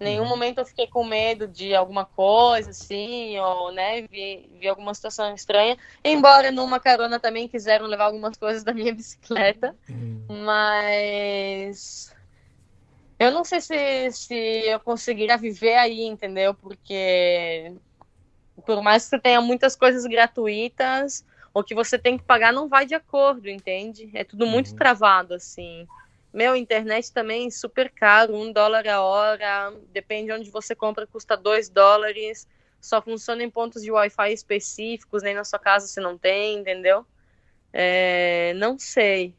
[0.00, 0.28] Em nenhum uhum.
[0.30, 5.34] momento eu fiquei com medo de alguma coisa, assim, ou, né, vi, vi alguma situação
[5.34, 5.76] estranha.
[6.02, 9.76] Embora numa carona também quiseram levar algumas coisas da minha bicicleta.
[9.90, 10.24] Uhum.
[10.44, 12.14] Mas
[13.18, 16.54] eu não sei se, se eu conseguiria viver aí, entendeu?
[16.54, 17.74] Porque
[18.64, 22.68] por mais que você tenha muitas coisas gratuitas, o que você tem que pagar não
[22.68, 24.10] vai de acordo, entende?
[24.14, 24.76] É tudo muito uhum.
[24.76, 25.86] travado, assim.
[26.32, 31.36] Meu, internet também super caro, um dólar a hora, depende de onde você compra, custa
[31.36, 32.46] dois dólares,
[32.80, 37.04] só funciona em pontos de Wi-Fi específicos, nem na sua casa você não tem, entendeu?
[37.72, 39.34] É, não sei.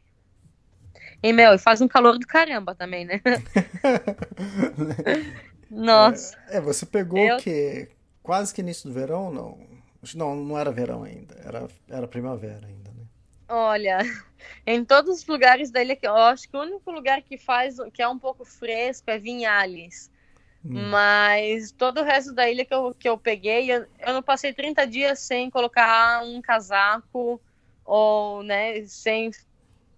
[1.24, 3.22] E, meu, faz um calor do caramba também, né?
[5.70, 6.36] Nossa.
[6.50, 7.38] É, é, você pegou Eu...
[7.38, 7.90] o quê?
[8.22, 9.60] Quase que início do verão, não?
[10.16, 12.81] Não, não era verão ainda, era, era primavera ainda?
[13.54, 13.98] Olha,
[14.66, 18.02] em todos os lugares da ilha, eu acho que o único lugar que faz, que
[18.02, 20.10] é um pouco fresco é Vinhales.
[20.64, 20.90] Hum.
[20.90, 24.54] Mas todo o resto da ilha que eu, que eu peguei, eu, eu não passei
[24.54, 27.42] 30 dias sem colocar um casaco
[27.84, 29.32] ou, né, sem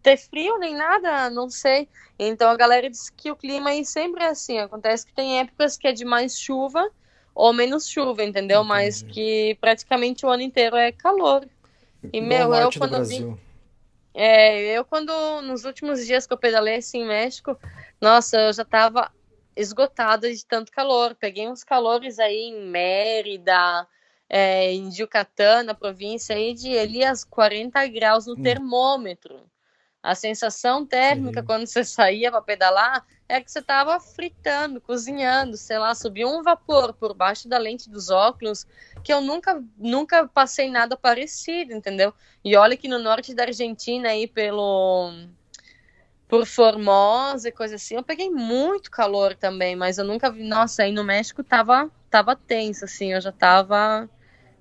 [0.02, 1.88] ter frio nem nada, não sei.
[2.18, 4.58] Então a galera diz que o clima aí sempre é assim.
[4.58, 6.84] Acontece que tem épocas que é de mais chuva
[7.36, 8.62] ou menos chuva, entendeu?
[8.62, 8.68] Entendi.
[8.70, 11.48] Mas que praticamente o ano inteiro é calor.
[12.12, 13.38] E, meu, eu quando vim.
[14.14, 15.12] É, eu quando,
[15.42, 17.58] nos últimos dias que eu pedalei assim em México,
[18.00, 19.12] nossa, eu já tava
[19.56, 21.16] esgotada de tanto calor.
[21.16, 23.88] Peguei uns calores aí em Mérida,
[24.30, 28.44] é, em Yucatán, na província, aí de ali as 40 graus no hum.
[28.44, 29.42] termômetro.
[30.02, 31.46] A sensação térmica Sim.
[31.46, 36.44] quando você saía para pedalar é que você estava fritando, cozinhando, sei lá, subiu um
[36.44, 38.68] vapor por baixo da lente dos óculos
[39.04, 42.14] que eu nunca, nunca passei nada parecido, entendeu?
[42.44, 45.12] E olha que no norte da Argentina aí pelo
[46.28, 50.82] por Formosa e coisa assim, eu peguei muito calor também, mas eu nunca vi, nossa,
[50.84, 54.10] aí no México tava tava tenso assim, eu já tava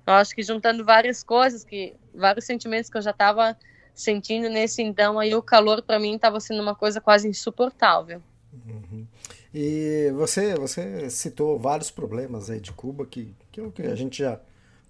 [0.05, 3.57] eu acho que juntando várias coisas que vários sentimentos que eu já tava
[3.93, 8.21] sentindo nesse então aí o calor para mim estava sendo uma coisa quase insuportável.
[8.53, 9.07] Uhum.
[9.53, 14.19] E você você citou vários problemas aí de Cuba que que, é que a gente
[14.19, 14.39] já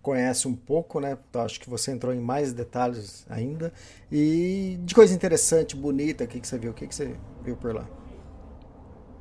[0.02, 1.18] conhece um pouco, né?
[1.36, 3.74] Acho que você entrou em mais detalhes ainda.
[4.12, 6.72] E de coisa interessante, bonita, o que, que você viu?
[6.72, 7.88] O que, que você viu por lá?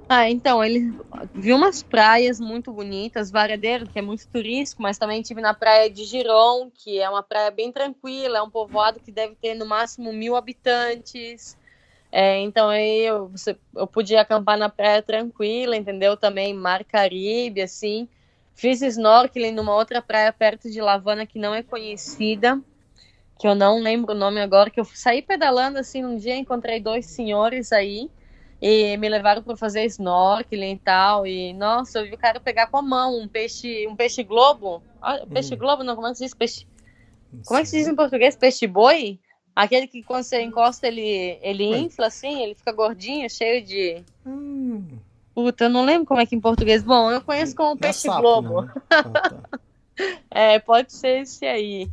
[0.08, 0.92] Ah, então, ele
[1.32, 5.88] viu umas praias muito bonitas, Varadeiro, que é muito turístico, mas também tive na praia
[5.88, 9.64] de Giron, que é uma praia bem tranquila, é um povoado que deve ter no
[9.64, 11.56] máximo mil habitantes.
[12.14, 16.14] É, então aí eu, você, eu podia acampar na praia tranquila, entendeu?
[16.14, 18.06] Também Mar Caribe, assim.
[18.54, 22.60] Fiz snorkeling numa outra praia perto de Lavana que não é conhecida,
[23.38, 26.78] que eu não lembro o nome agora, que eu saí pedalando assim um dia, encontrei
[26.78, 28.10] dois senhores aí
[28.60, 31.26] e me levaram para fazer snorkeling e tal.
[31.26, 34.82] E nossa, eu vi o cara pegar com a mão um peixe, um peixe globo.
[35.00, 35.58] Ah, peixe hum.
[35.58, 36.34] globo, não, como é que se diz?
[36.34, 36.66] Peixe.
[37.46, 38.36] Como é que se diz em português?
[38.36, 39.18] Peixe boi?
[39.54, 44.02] Aquele que quando você encosta ele, ele infla assim, ele fica gordinho, cheio de.
[44.26, 44.98] Hum.
[45.34, 46.82] Puta, eu não lembro como é que em português.
[46.82, 48.62] Bom, eu conheço como é peixe sapo, globo.
[48.62, 48.72] Né?
[48.90, 49.60] Ah, tá.
[50.30, 51.90] é, pode ser esse aí.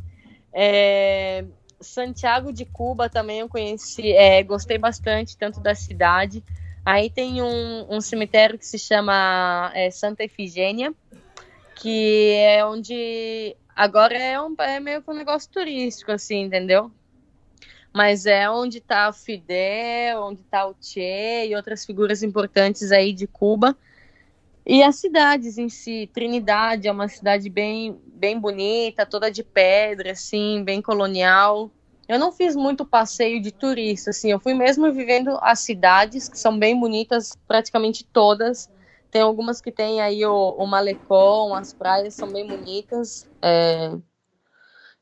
[0.52, 1.44] É,
[1.80, 6.42] Santiago de Cuba também eu conheci, é, gostei bastante, tanto da cidade.
[6.84, 10.94] Aí tem um, um cemitério que se chama é, Santa Efigênia,
[11.76, 16.90] que é onde agora é, um, é meio que um negócio turístico, assim, entendeu?
[17.92, 23.12] Mas é onde está o Fidel, onde está o Che e outras figuras importantes aí
[23.12, 23.76] de Cuba.
[24.64, 30.12] E as cidades em si, Trinidade é uma cidade bem, bem bonita, toda de pedra,
[30.12, 31.70] assim, bem colonial.
[32.06, 36.38] Eu não fiz muito passeio de turista, assim, eu fui mesmo vivendo as cidades, que
[36.38, 38.68] são bem bonitas, praticamente todas.
[39.10, 43.28] Tem algumas que tem aí o, o Malecon, as praias são bem bonitas.
[43.42, 43.90] É...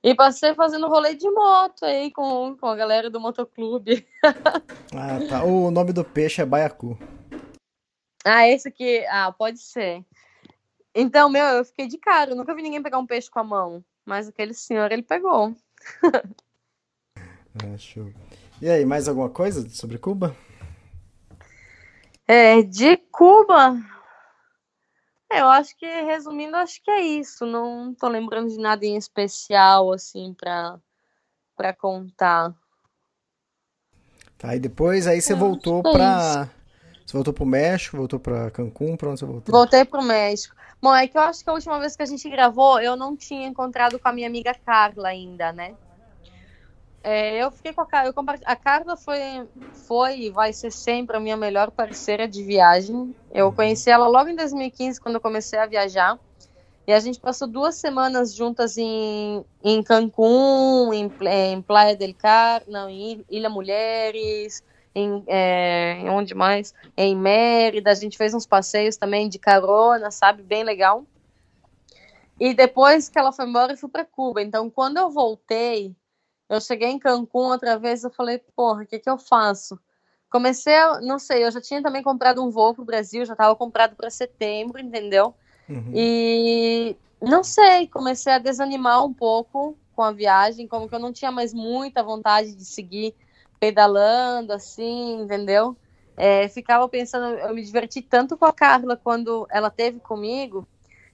[0.02, 4.06] E passei fazendo rolê de moto aí com, com a galera do motoclube.
[4.94, 5.44] ah, tá.
[5.44, 6.96] O nome do peixe é baiacu.
[8.24, 9.04] Ah, esse aqui.
[9.08, 10.04] Ah, pode ser.
[10.94, 12.30] Então, meu, eu fiquei de cara.
[12.30, 13.84] Eu nunca vi ninguém pegar um peixe com a mão.
[14.04, 15.54] Mas aquele senhor, ele pegou.
[17.60, 18.12] Ah, show.
[18.62, 20.36] E aí, mais alguma coisa sobre Cuba?
[22.24, 23.76] É, de Cuba,
[25.30, 27.44] eu acho que, resumindo, acho que é isso.
[27.44, 30.78] Não tô lembrando de nada em especial, assim, pra,
[31.56, 32.54] pra contar.
[34.36, 36.48] Tá, e depois aí você é, voltou é pra...
[37.04, 39.52] Você voltou pro México, voltou pra Cancún, pra onde você voltou?
[39.52, 40.54] Voltei pro México.
[40.80, 43.16] Bom, é que eu acho que a última vez que a gente gravou, eu não
[43.16, 45.74] tinha encontrado com a minha amiga Carla ainda, né?
[47.10, 48.12] É, eu fiquei com a Carla.
[48.44, 49.18] A Carla foi,
[49.86, 53.16] foi e vai ser sempre a minha melhor parceira de viagem.
[53.32, 53.54] Eu uhum.
[53.54, 56.18] conheci ela logo em 2015, quando eu comecei a viajar.
[56.86, 62.68] E a gente passou duas semanas juntas em, em Cancún, em, em Playa del Carmen,
[62.68, 64.62] não, em Ilha Mulheres,
[64.94, 66.74] em, é, em onde mais?
[66.94, 67.90] Em Mérida.
[67.90, 70.42] A gente fez uns passeios também de carona, sabe?
[70.42, 71.04] Bem legal.
[72.38, 74.42] E depois que ela foi embora, eu fui para Cuba.
[74.42, 75.96] Então, quando eu voltei,
[76.48, 79.78] eu cheguei em Cancún outra vez, eu falei, porra, o que que eu faço?
[80.30, 83.54] Comecei a, não sei, eu já tinha também comprado um voo pro Brasil, já estava
[83.56, 85.34] comprado para setembro, entendeu?
[85.68, 85.92] Uhum.
[85.94, 91.12] E não sei, comecei a desanimar um pouco com a viagem, como que eu não
[91.12, 93.14] tinha mais muita vontade de seguir
[93.58, 95.76] pedalando, assim, entendeu?
[96.16, 100.66] É, ficava pensando, eu me diverti tanto com a Carla quando ela teve comigo,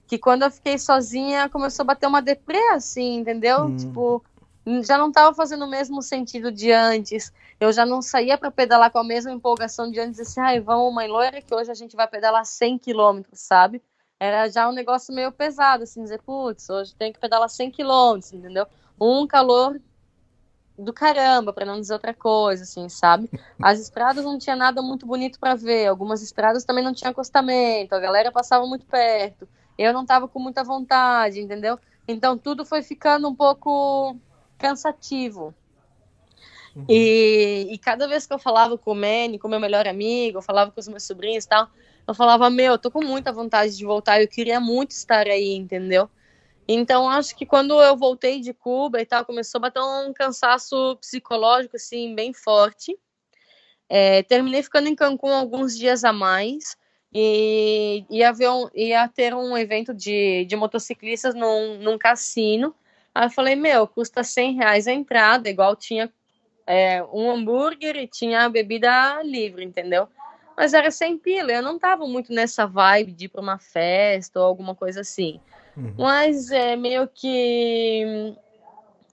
[0.07, 3.61] que quando eu fiquei sozinha começou a bater uma deprê, assim, entendeu?
[3.61, 3.75] Uhum.
[3.77, 4.23] Tipo,
[4.83, 7.31] já não estava fazendo o mesmo sentido de antes.
[7.59, 10.93] Eu já não saía para pedalar com a mesma empolgação de antes, assim, ai, vamos,
[10.93, 13.81] mãe loira, que hoje a gente vai pedalar 100 quilômetros, sabe?
[14.19, 18.33] Era já um negócio meio pesado, assim, dizer, putz, hoje tem que pedalar 100 quilômetros,
[18.33, 18.65] entendeu?
[18.99, 19.79] Um calor
[20.77, 23.29] do caramba, para não dizer outra coisa, assim, sabe?
[23.61, 27.95] As estradas não tinha nada muito bonito para ver, algumas estradas também não tinha acostamento,
[27.95, 29.47] a galera passava muito perto,
[29.77, 31.79] eu não tava com muita vontade, entendeu?
[32.07, 34.17] Então tudo foi ficando um pouco
[34.57, 35.53] cansativo.
[36.75, 36.85] Uhum.
[36.89, 40.39] E, e, cada vez que eu falava com o Manny, com o meu melhor amigo,
[40.39, 41.69] eu falava com os meus sobrinhos e tal,
[42.07, 45.55] eu falava, meu, eu tô com muita vontade de voltar, eu queria muito estar aí,
[45.55, 46.09] entendeu?
[46.67, 50.97] Então, acho que quando eu voltei de Cuba e tal, começou a bater um cansaço
[50.99, 52.97] psicológico, assim, bem forte.
[53.87, 56.75] É, terminei ficando em Cancún alguns dias a mais
[57.13, 62.75] e ia, um, ia ter um evento de, de motociclistas num, num cassino.
[63.15, 66.11] Aí eu falei, meu, custa 100 reais a entrada, igual tinha
[66.67, 70.09] é, um hambúrguer e tinha a bebida livre, entendeu?
[70.57, 74.39] Mas era sem pila, eu não tava muito nessa vibe de ir pra uma festa
[74.41, 75.39] ou alguma coisa assim.
[75.77, 75.93] Uhum.
[75.97, 78.35] Mas é meio que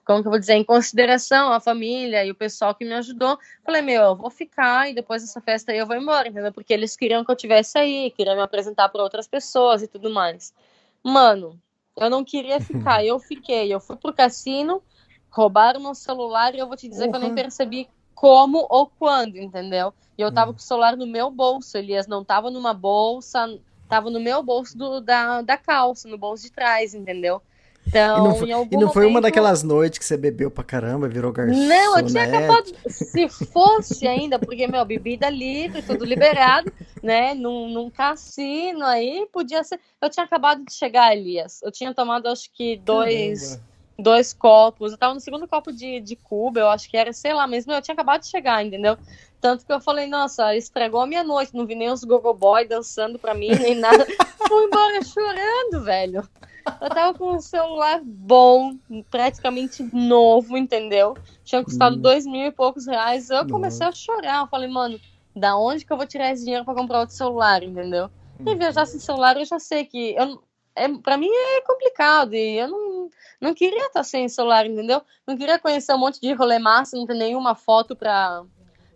[0.05, 3.39] como que eu vou dizer, em consideração a família e o pessoal que me ajudou,
[3.63, 6.51] falei, meu, eu vou ficar e depois dessa festa aí eu vou embora, entendeu?
[6.51, 10.09] Porque eles queriam que eu tivesse aí, queriam me apresentar para outras pessoas e tudo
[10.09, 10.53] mais.
[11.01, 11.57] Mano,
[11.95, 14.81] eu não queria ficar, eu fiquei, eu fui pro cassino,
[15.29, 17.11] roubaram meu celular e eu vou te dizer uhum.
[17.11, 19.93] que eu nem percebi como ou quando, entendeu?
[20.17, 20.53] E eu tava uhum.
[20.53, 24.77] com o celular no meu bolso, Elias, não tava numa bolsa, tava no meu bolso
[24.77, 27.41] do, da, da calça, no bolso de trás, entendeu?
[27.85, 28.93] Então, e não foi, e não momento...
[28.93, 31.55] foi uma daquelas noites que você bebeu pra caramba, virou garçom.
[31.55, 32.71] Não, eu tinha acabado.
[32.87, 37.33] Se fosse ainda, porque, meu, bebida livre, tudo liberado, né?
[37.33, 39.79] Num, num cassino aí, podia ser.
[40.01, 41.61] Eu tinha acabado de chegar, Elias.
[41.61, 43.59] Eu tinha tomado, acho que, dois.
[43.95, 47.31] Dois copos, eu tava no segundo copo de, de Cuba, eu acho que era, sei
[47.31, 48.97] lá, mesmo eu tinha acabado de chegar, entendeu?
[49.43, 52.65] Tanto que eu falei, nossa, estragou a minha noite, não vi nem os gogo boy
[52.65, 54.07] dançando pra mim, nem nada.
[54.47, 56.25] Fui embora chorando, velho.
[56.79, 58.77] Eu tava com um celular bom,
[59.11, 61.17] praticamente novo, entendeu?
[61.43, 61.99] Tinha custado hum.
[61.99, 63.29] dois mil e poucos reais.
[63.29, 64.43] Eu comecei a chorar.
[64.43, 64.97] Eu falei, mano,
[65.35, 68.09] da onde que eu vou tirar esse dinheiro para comprar outro celular, entendeu?
[68.39, 68.57] E hum.
[68.57, 70.15] viajar sem celular, eu já sei que.
[70.15, 70.41] Eu,
[70.73, 73.09] é, para mim é complicado e eu não,
[73.41, 75.01] não queria estar sem celular, entendeu?
[75.27, 78.45] Não queria conhecer um monte de rolê massa, não ter nenhuma foto para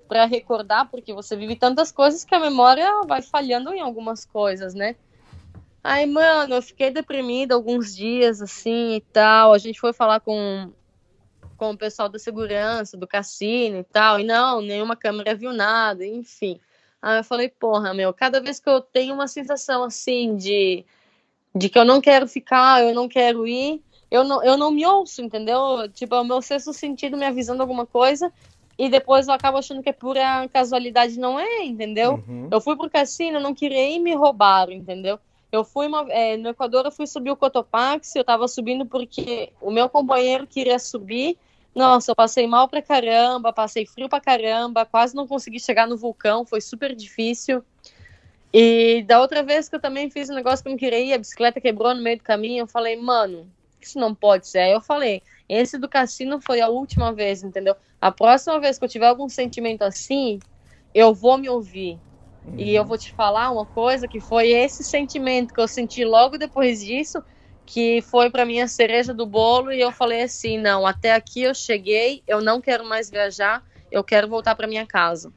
[0.07, 4.73] para recordar, porque você vive tantas coisas que a memória vai falhando em algumas coisas,
[4.73, 4.95] né?
[5.83, 9.53] Aí, mano, eu fiquei deprimida alguns dias, assim, e tal.
[9.53, 10.71] A gente foi falar com,
[11.55, 14.19] com o pessoal da segurança, do cassino e tal.
[14.19, 16.59] E não, nenhuma câmera viu nada, enfim.
[17.01, 20.83] Aí eu falei, porra, meu, cada vez que eu tenho uma sensação, assim, de,
[21.55, 24.85] de que eu não quero ficar, eu não quero ir, eu não, eu não me
[24.85, 25.87] ouço, entendeu?
[25.93, 28.31] Tipo, é o meu sexto sentido me avisando alguma coisa
[28.77, 32.23] e depois eu acabo achando que é pura casualidade, não é, entendeu?
[32.27, 32.47] Uhum.
[32.51, 35.19] Eu fui pro cassino, não queria ir me roubaram, entendeu?
[35.51, 39.51] Eu fui uma, é, no Equador, eu fui subir o Cotopaxi, eu tava subindo porque
[39.61, 41.37] o meu companheiro queria subir.
[41.73, 45.97] Nossa, eu passei mal pra caramba, passei frio pra caramba, quase não consegui chegar no
[45.97, 47.63] vulcão, foi super difícil.
[48.53, 51.13] E da outra vez que eu também fiz um negócio que eu não queria ir,
[51.13, 53.47] a bicicleta quebrou no meio do caminho, eu falei, mano,
[53.79, 54.59] isso não pode ser.
[54.59, 57.75] Aí eu falei, esse do cassino foi a última vez, entendeu?
[58.01, 60.39] A próxima vez que eu tiver algum sentimento assim,
[60.93, 61.99] eu vou me ouvir.
[62.57, 66.37] E eu vou te falar uma coisa que foi esse sentimento que eu senti logo
[66.37, 67.23] depois disso,
[67.65, 71.43] que foi para mim a cereja do bolo e eu falei assim, não, até aqui
[71.43, 75.31] eu cheguei, eu não quero mais viajar, eu quero voltar para minha casa.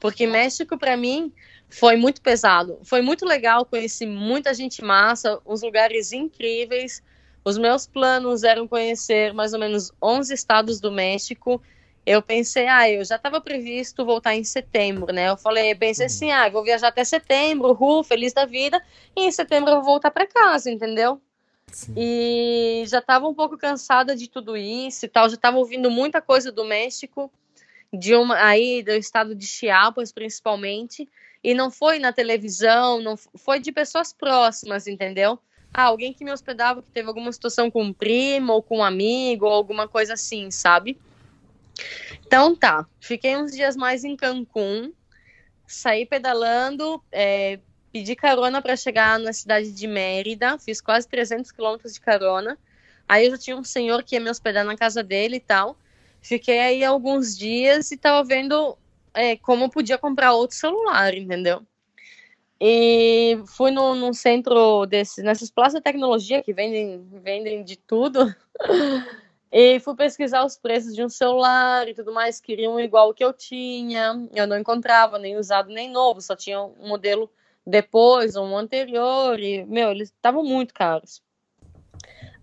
[0.00, 1.32] Porque México para mim
[1.68, 7.02] foi muito pesado, foi muito legal, conheci muita gente massa, uns lugares incríveis.
[7.48, 11.62] Os meus planos eram conhecer mais ou menos 11 estados do México
[12.08, 15.28] eu pensei, ah, eu já estava previsto voltar em setembro, né?
[15.28, 16.10] Eu falei, pensei uhum.
[16.10, 18.82] assim, ah, vou viajar até setembro, ru, feliz da vida,
[19.14, 21.20] e em setembro eu vou voltar para casa, entendeu?
[21.70, 21.92] Sim.
[21.94, 26.22] E já estava um pouco cansada de tudo isso e tal, já estava ouvindo muita
[26.22, 27.30] coisa do México,
[27.92, 31.06] de uma aí do estado de Chiapas principalmente,
[31.44, 35.38] e não foi na televisão, não foi de pessoas próximas, entendeu?
[35.72, 38.84] Ah, alguém que me hospedava que teve alguma situação com um primo ou com um
[38.84, 40.98] amigo ou alguma coisa assim, sabe?
[42.26, 44.92] Então tá, fiquei uns dias mais em Cancún,
[45.66, 47.60] saí pedalando, é,
[47.92, 52.58] pedi carona para chegar na cidade de Mérida, fiz quase 300 quilômetros de carona.
[53.08, 55.76] Aí eu já tinha um senhor que ia me hospedar na casa dele e tal.
[56.20, 58.76] Fiquei aí alguns dias e tava vendo
[59.14, 61.62] é, como podia comprar outro celular, entendeu?
[62.60, 68.34] E fui no, num centro desses, nessas praças de tecnologia que vendem, vendem de tudo.
[69.50, 73.24] E fui pesquisar os preços de um celular e tudo mais, queriam igual o que
[73.24, 74.28] eu tinha.
[74.34, 77.30] Eu não encontrava nem usado nem novo, só tinha um modelo
[77.66, 81.22] depois, um anterior, e, meu, eles estavam muito caros.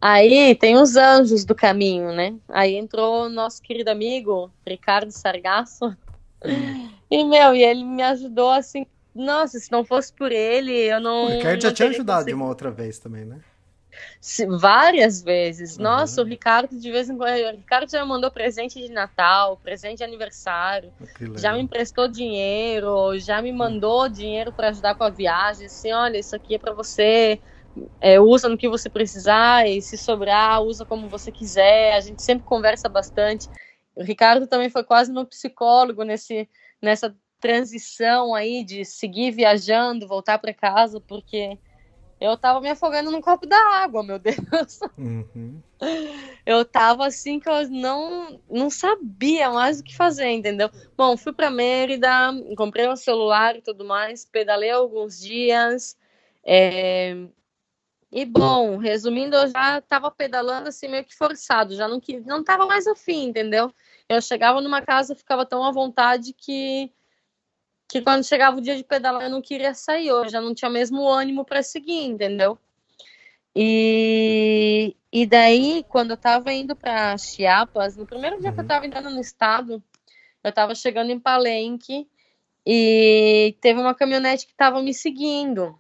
[0.02, 2.36] Aí tem os anjos do caminho, né?
[2.50, 5.96] Aí entrou nosso querido amigo, Ricardo Sargasso.
[7.10, 8.88] E, meu, e ele me ajudou assim.
[9.16, 11.26] Nossa, se não fosse por ele, eu não.
[11.26, 13.40] O Ricardo já tinha ajudado de uma outra vez também, né?
[14.60, 15.78] várias vezes.
[15.78, 15.84] Uhum.
[15.84, 19.58] Nossa, o Ricardo, de vez em quando, o Ricardo já me mandou presente de Natal,
[19.58, 20.92] presente de aniversário,
[21.38, 25.68] já me emprestou dinheiro, já me mandou dinheiro para ajudar com a viagem.
[25.68, 27.40] Assim, olha, isso aqui é para você,
[28.00, 31.94] é, usa no que você precisar e se sobrar, usa como você quiser.
[31.94, 33.50] A gente sempre conversa bastante.
[33.96, 36.50] O Ricardo também foi quase meu psicólogo nesse,
[36.82, 41.60] nessa transição aí de seguir viajando, voltar para casa, porque
[42.20, 44.80] eu tava me afogando num copo d'água, meu Deus.
[44.98, 45.62] Uhum.
[46.44, 50.72] Eu tava assim que eu não, não sabia mais o que fazer, entendeu?
[50.98, 52.10] Bom, fui para Mérida,
[52.58, 55.96] comprei um celular e tudo mais, pedalei alguns dias.
[56.44, 57.16] É...
[58.12, 62.66] E bom, resumindo, eu já tava pedalando assim meio que forçado, já não, não tava
[62.66, 63.72] mais afim, entendeu?
[64.10, 66.92] Eu chegava numa casa, ficava tão à vontade que
[67.88, 70.70] que quando chegava o dia de pedalar eu não queria sair, eu já não tinha
[70.70, 72.58] mesmo ânimo para seguir, entendeu?
[73.56, 78.54] E, e daí, quando eu tava indo para Chiapas, no primeiro dia uhum.
[78.54, 78.68] que eu uhum.
[78.68, 79.82] tava entrando no estado,
[80.44, 82.08] eu tava chegando em Palenque
[82.66, 85.80] e teve uma caminhonete que tava me seguindo.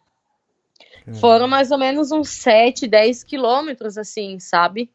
[1.05, 1.15] Uhum.
[1.15, 4.89] Foram mais ou menos uns 7, 10 quilômetros, assim, sabe?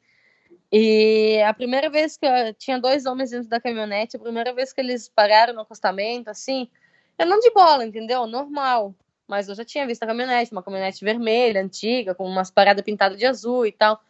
[0.73, 4.73] E a primeira vez que eu tinha dois homens dentro da caminhonete, a primeira vez
[4.73, 6.69] que eles pararam no acostamento, assim,
[7.21, 8.27] eu não de bola, entendeu?
[8.27, 8.95] Normal.
[9.29, 13.19] Mas eu já tinha visto a caminhonete, uma caminhonete vermelha, antiga, com umas paradas pintadas
[13.19, 14.01] de azul e tal.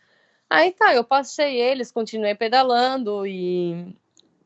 [0.48, 3.94] Aí tá, eu passei eles, continuei pedalando e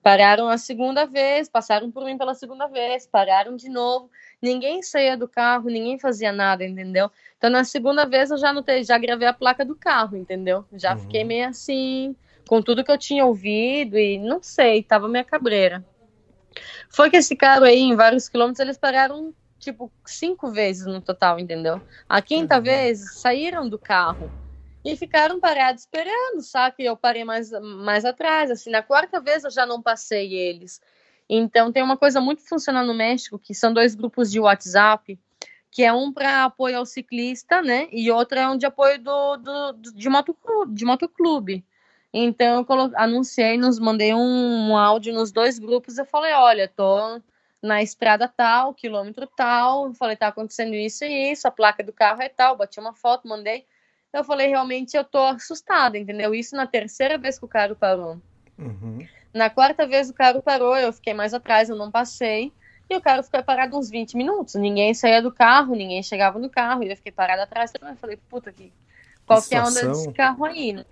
[0.03, 4.11] pararam a segunda vez, passaram por mim pela segunda vez, pararam de novo.
[4.41, 7.11] Ninguém saía do carro, ninguém fazia nada, entendeu?
[7.37, 10.65] Então na segunda vez eu já notei, já gravei a placa do carro, entendeu?
[10.73, 11.01] Já uhum.
[11.01, 12.17] fiquei meio assim,
[12.49, 15.85] com tudo que eu tinha ouvido e não sei, tava minha cabreira.
[16.89, 21.39] Foi que esse carro aí, em vários quilômetros, eles pararam, tipo, cinco vezes no total,
[21.39, 21.81] entendeu?
[22.09, 22.63] A quinta uhum.
[22.63, 24.31] vez, saíram do carro
[24.85, 26.85] e ficaram parados esperando, sabe?
[26.85, 28.71] Eu parei mais, mais atrás, assim.
[28.71, 30.81] Na quarta vez eu já não passei eles.
[31.29, 35.19] Então, tem uma coisa muito funcionando no México, que são dois grupos de WhatsApp,
[35.71, 37.89] que é um para apoio ao ciclista, né?
[37.91, 41.65] E outro é um de apoio do, do, do de, motoclube, de motoclube.
[42.17, 45.99] Então, eu anunciei, nos mandei um, um áudio nos dois grupos.
[45.99, 47.21] Eu falei: olha, tô
[47.61, 49.87] na estrada tal, quilômetro tal.
[49.87, 52.57] Eu falei: tá acontecendo isso e isso, a placa do carro é tal.
[52.57, 53.67] Bati uma foto, mandei.
[54.13, 56.33] Eu falei: realmente, eu tô assustada, entendeu?
[56.33, 58.21] Isso na terceira vez que o carro parou.
[58.57, 59.05] Uhum.
[59.35, 62.53] Na quarta vez o carro parou, eu fiquei mais atrás, eu não passei.
[62.89, 64.55] E o carro ficou parado uns 20 minutos.
[64.55, 66.85] Ninguém saía do carro, ninguém chegava no carro.
[66.85, 67.73] E eu fiquei parada atrás.
[67.75, 68.73] Eu falei, puta que.
[69.27, 70.85] Qual que é a onda desse carro aí, né?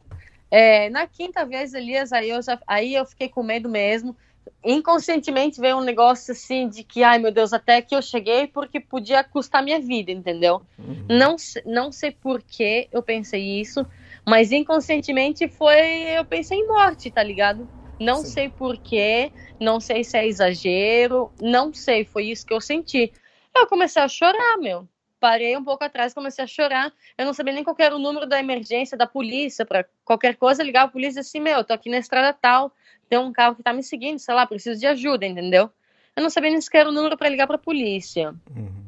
[0.53, 4.15] É, na quinta vez, Elias, aí eu, já, aí eu fiquei com medo mesmo.
[4.63, 8.79] Inconscientemente veio um negócio assim de que, ai meu Deus, até que eu cheguei porque
[8.79, 10.61] podia custar minha vida, entendeu?
[10.79, 11.07] Uhum.
[11.09, 13.87] Não, não sei por que eu pensei isso,
[14.27, 17.67] mas inconscientemente foi, eu pensei em morte, tá ligado?
[17.99, 18.31] Não Sim.
[18.33, 23.11] sei por quê, não sei se é exagero, não sei, foi isso que eu senti.
[23.57, 24.87] Eu comecei a chorar, meu
[25.23, 26.93] parei um pouco atrás, comecei a chorar.
[27.17, 30.65] Eu não sabia nem qual era o número da emergência da polícia, para qualquer coisa
[30.65, 32.73] ligar a polícia assim, meu, tô aqui na estrada tal,
[33.09, 35.71] tem um carro que tá me seguindo, sei lá, preciso de ajuda, entendeu?
[36.17, 38.35] Eu não sabia nem sequer o número para ligar para a polícia.
[38.51, 38.83] Uhum.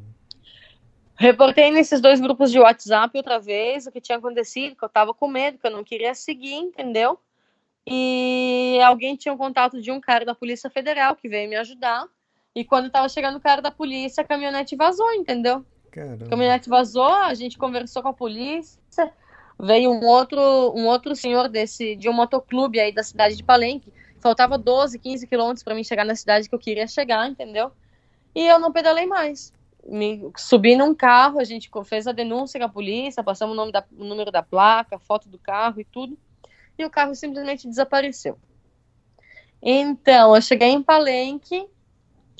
[1.17, 5.13] Reportei nesses dois grupos de WhatsApp outra vez o que tinha acontecido, que eu tava
[5.13, 7.17] com medo, que eu não queria seguir, entendeu?
[7.87, 12.05] E alguém tinha um contato de um cara da Polícia Federal que veio me ajudar.
[12.53, 15.65] E quando tava chegando o cara da polícia, a caminhonete vazou, entendeu?
[15.95, 16.25] Caramba.
[16.25, 18.77] A caminhonete vazou, a gente conversou com a polícia,
[19.57, 20.41] veio um outro,
[20.75, 23.93] um outro senhor desse de um motoclube aí da cidade de Palenque.
[24.19, 27.71] Faltava 12, 15 quilômetros para mim chegar na cidade que eu queria chegar, entendeu?
[28.33, 29.53] E eu não pedalei mais.
[29.87, 33.71] Me, subi num carro, a gente fez a denúncia com a polícia, passamos o, nome
[33.71, 36.17] da, o número da placa, foto do carro e tudo.
[36.77, 38.37] E o carro simplesmente desapareceu.
[39.61, 41.65] Então, eu cheguei em Palenque,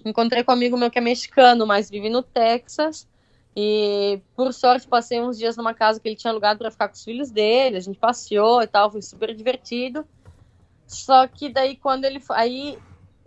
[0.03, 3.07] encontrei com um amigo meu que é mexicano, mas vive no Texas.
[3.55, 6.95] E por sorte passei uns dias numa casa que ele tinha alugado para ficar com
[6.95, 7.77] os filhos dele.
[7.77, 10.05] A gente passeou e tal, foi super divertido.
[10.85, 12.77] Só que daí quando ele aí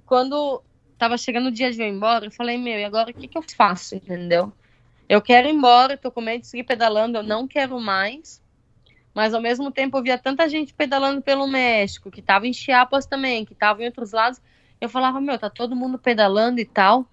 [0.05, 0.63] quando
[0.99, 3.29] tava chegando o dia de eu ir embora, eu falei, meu, e agora o que
[3.29, 4.53] que eu faço, entendeu?
[5.09, 8.43] Eu quero ir embora, tô com medo de seguir pedalando, eu não quero mais.
[9.15, 13.07] Mas ao mesmo tempo eu via tanta gente pedalando pelo México, que tava em Chiapas
[13.07, 14.41] também, que tava em outros lados.
[14.81, 17.07] Eu falava, meu, tá todo mundo pedalando e tal.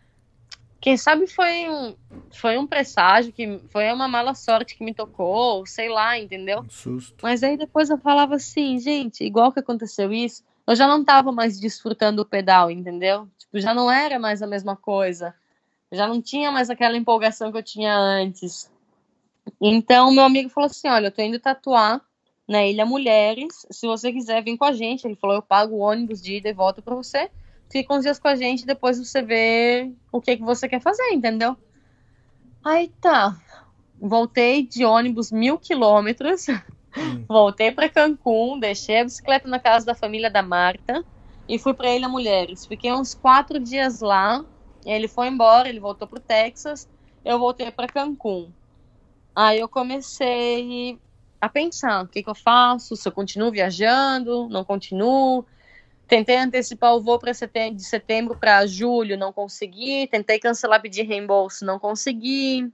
[0.86, 1.96] Quem sabe foi um,
[2.32, 6.60] foi um presságio, que foi uma mala sorte que me tocou, sei lá, entendeu?
[6.60, 7.16] Um susto.
[7.24, 11.32] Mas aí depois eu falava assim, gente, igual que aconteceu isso, eu já não tava
[11.32, 13.28] mais desfrutando o pedal, entendeu?
[13.36, 15.34] Tipo, já não era mais a mesma coisa.
[15.92, 18.72] Já não tinha mais aquela empolgação que eu tinha antes.
[19.60, 22.00] Então, meu amigo falou assim: Olha, eu tô indo tatuar
[22.48, 23.66] na Ilha Mulheres.
[23.72, 26.50] Se você quiser vir com a gente, ele falou: Eu pago o ônibus de ida
[26.50, 27.32] e volta pra você.
[27.72, 31.12] Fica uns dias com a gente, depois você vê o que, que você quer fazer,
[31.12, 31.58] entendeu?
[32.64, 33.36] Aí tá.
[34.00, 36.48] Voltei de ônibus mil quilômetros.
[36.98, 37.26] Hum.
[37.28, 41.04] Voltei para Cancún, deixei a bicicleta na casa da família da Marta
[41.48, 42.66] e fui para Ilha Mulheres.
[42.66, 44.44] Fiquei uns quatro dias lá.
[44.86, 46.88] Ele foi embora, ele voltou pro Texas.
[47.24, 48.54] Eu voltei para Cancún.
[49.36, 51.00] Aí eu comecei
[51.42, 52.96] a pensar: o que, que eu faço?
[52.96, 55.46] Se eu continuo viajando, não continuo.
[56.08, 60.08] Tentei antecipar o voo para de setembro para julho, não consegui.
[60.08, 62.72] Tentei cancelar, pedir reembolso, não consegui.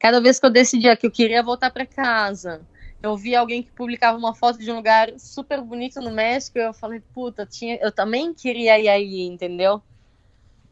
[0.00, 2.66] Cada vez que eu decidia que eu queria voltar para casa,
[3.02, 6.66] eu vi alguém que publicava uma foto de um lugar super bonito no México, e
[6.66, 9.82] eu falei, puta, tinha, eu também queria ir aí, entendeu?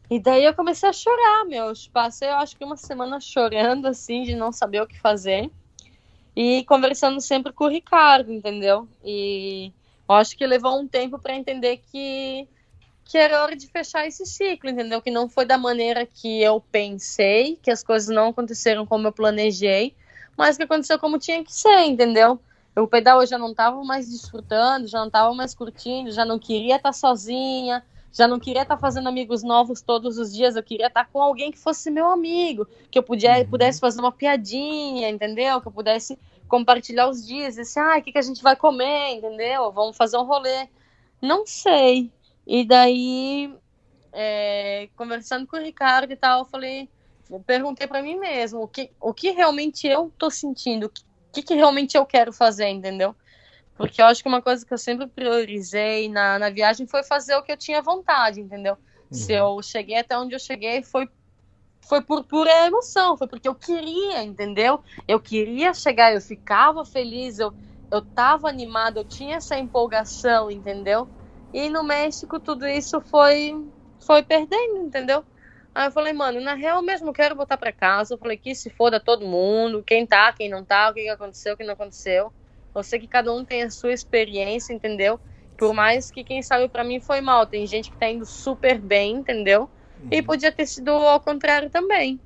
[0.09, 1.73] E daí eu comecei a chorar, meu.
[1.91, 5.49] Passei, eu acho que uma semana chorando, assim, de não saber o que fazer.
[6.35, 8.87] E conversando sempre com o Ricardo, entendeu?
[9.03, 9.71] E
[10.07, 12.47] eu acho que levou um tempo para entender que,
[13.03, 15.01] que era hora de fechar esse ciclo, entendeu?
[15.01, 19.11] Que não foi da maneira que eu pensei, que as coisas não aconteceram como eu
[19.11, 19.95] planejei,
[20.37, 22.39] mas que aconteceu como tinha que ser, entendeu?
[22.75, 26.37] O pedal eu já não estava mais desfrutando, já não estava mais curtindo, já não
[26.37, 27.81] queria estar tá sozinha,
[28.11, 31.09] já não queria estar tá fazendo amigos novos todos os dias, eu queria estar tá
[31.11, 33.49] com alguém que fosse meu amigo, que eu podia, uhum.
[33.49, 35.61] pudesse fazer uma piadinha, entendeu?
[35.61, 39.15] Que eu pudesse compartilhar os dias, assim, ah, o que, que a gente vai comer,
[39.15, 39.71] entendeu?
[39.71, 40.67] Vamos fazer um rolê.
[41.21, 42.11] Não sei.
[42.45, 43.53] E daí,
[44.13, 46.89] é, conversando com o Ricardo e tal, eu falei,
[47.29, 50.91] eu perguntei para mim mesmo o que, o que realmente eu tô sentindo, o
[51.33, 53.15] que, que realmente eu quero fazer, entendeu?
[53.75, 57.35] Porque eu acho que uma coisa que eu sempre priorizei na, na viagem foi fazer
[57.35, 58.73] o que eu tinha vontade, entendeu?
[58.73, 59.17] Uhum.
[59.17, 61.09] Se eu cheguei até onde eu cheguei, foi,
[61.87, 64.81] foi por pura emoção, foi porque eu queria, entendeu?
[65.07, 67.53] Eu queria chegar, eu ficava feliz, eu,
[67.91, 71.07] eu tava animada, eu tinha essa empolgação, entendeu?
[71.53, 73.53] E no México tudo isso foi,
[74.05, 75.23] foi perdendo, entendeu?
[75.73, 78.13] Aí eu falei, mano, na real mesmo eu quero voltar para casa.
[78.13, 81.53] Eu falei que se foda todo mundo, quem tá, quem não tá, o que, aconteceu,
[81.53, 82.31] o que não aconteceu.
[82.73, 85.19] Eu sei que cada um tem a sua experiência, entendeu?
[85.57, 87.45] Por mais que quem sabe para mim foi mal.
[87.47, 89.69] Tem gente que tá indo super bem, entendeu?
[89.99, 90.09] Uhum.
[90.11, 92.19] E podia ter sido ao contrário também.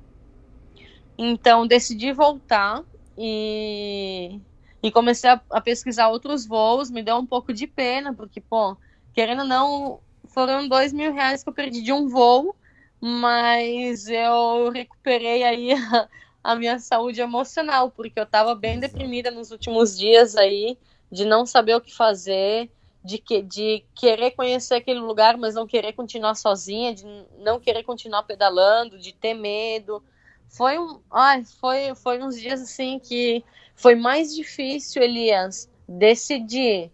[1.18, 2.82] Então decidi voltar
[3.16, 4.40] e,
[4.82, 6.90] e comecei a, a pesquisar outros voos.
[6.90, 8.76] Me deu um pouco de pena, porque, pô,
[9.12, 12.56] querendo ou não, foram dois mil reais que eu perdi de um voo
[13.00, 16.08] mas eu recuperei aí a,
[16.44, 20.78] a, minha saúde emocional, porque eu estava bem deprimida nos últimos dias aí,
[21.10, 22.70] de não saber o que fazer,
[23.02, 27.04] de, que, de querer conhecer aquele lugar, mas não querer continuar sozinha, de
[27.38, 30.02] não querer continuar pedalando, de ter medo.
[30.48, 33.44] Foi um, ai, foi, foi uns dias assim que
[33.74, 36.92] foi mais difícil, Elias, decidir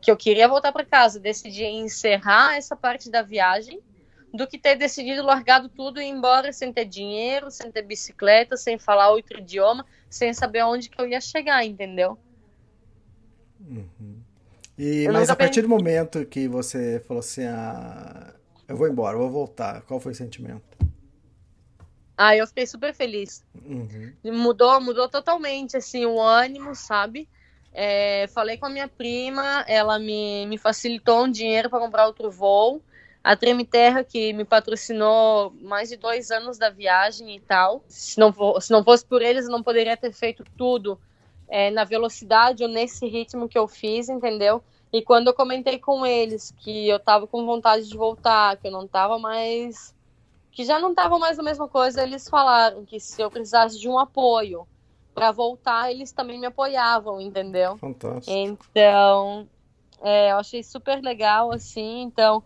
[0.00, 3.80] que eu queria voltar para casa, decidir encerrar essa parte da viagem
[4.32, 8.56] do que ter decidido largado tudo e ir embora sem ter dinheiro, sem ter bicicleta,
[8.56, 12.18] sem falar outro idioma, sem saber onde que eu ia chegar, entendeu?
[13.60, 14.21] Uhum.
[14.78, 18.32] E, mas a partir do momento que você falou assim, ah,
[18.66, 20.62] eu vou embora, eu vou voltar, qual foi o sentimento?
[22.16, 23.44] Ah, eu fiquei super feliz.
[23.64, 24.12] Uhum.
[24.24, 27.28] Mudou, mudou totalmente, assim, o ânimo, sabe?
[27.72, 32.30] É, falei com a minha prima, ela me, me facilitou um dinheiro para comprar outro
[32.30, 32.82] voo
[33.24, 37.84] a Treme Terra, que me patrocinou mais de dois anos da viagem e tal.
[37.88, 40.98] Se não, for, se não fosse por eles, eu não poderia ter feito tudo
[41.52, 44.64] é, na velocidade ou nesse ritmo que eu fiz, entendeu?
[44.90, 48.72] E quando eu comentei com eles que eu tava com vontade de voltar, que eu
[48.72, 49.94] não tava mais.
[50.50, 53.86] que já não tava mais a mesma coisa, eles falaram que se eu precisasse de
[53.88, 54.66] um apoio
[55.14, 57.76] para voltar, eles também me apoiavam, entendeu?
[57.76, 58.30] Fantástico.
[58.32, 59.46] Então,
[60.00, 62.02] é, eu achei super legal, assim.
[62.02, 62.42] Então,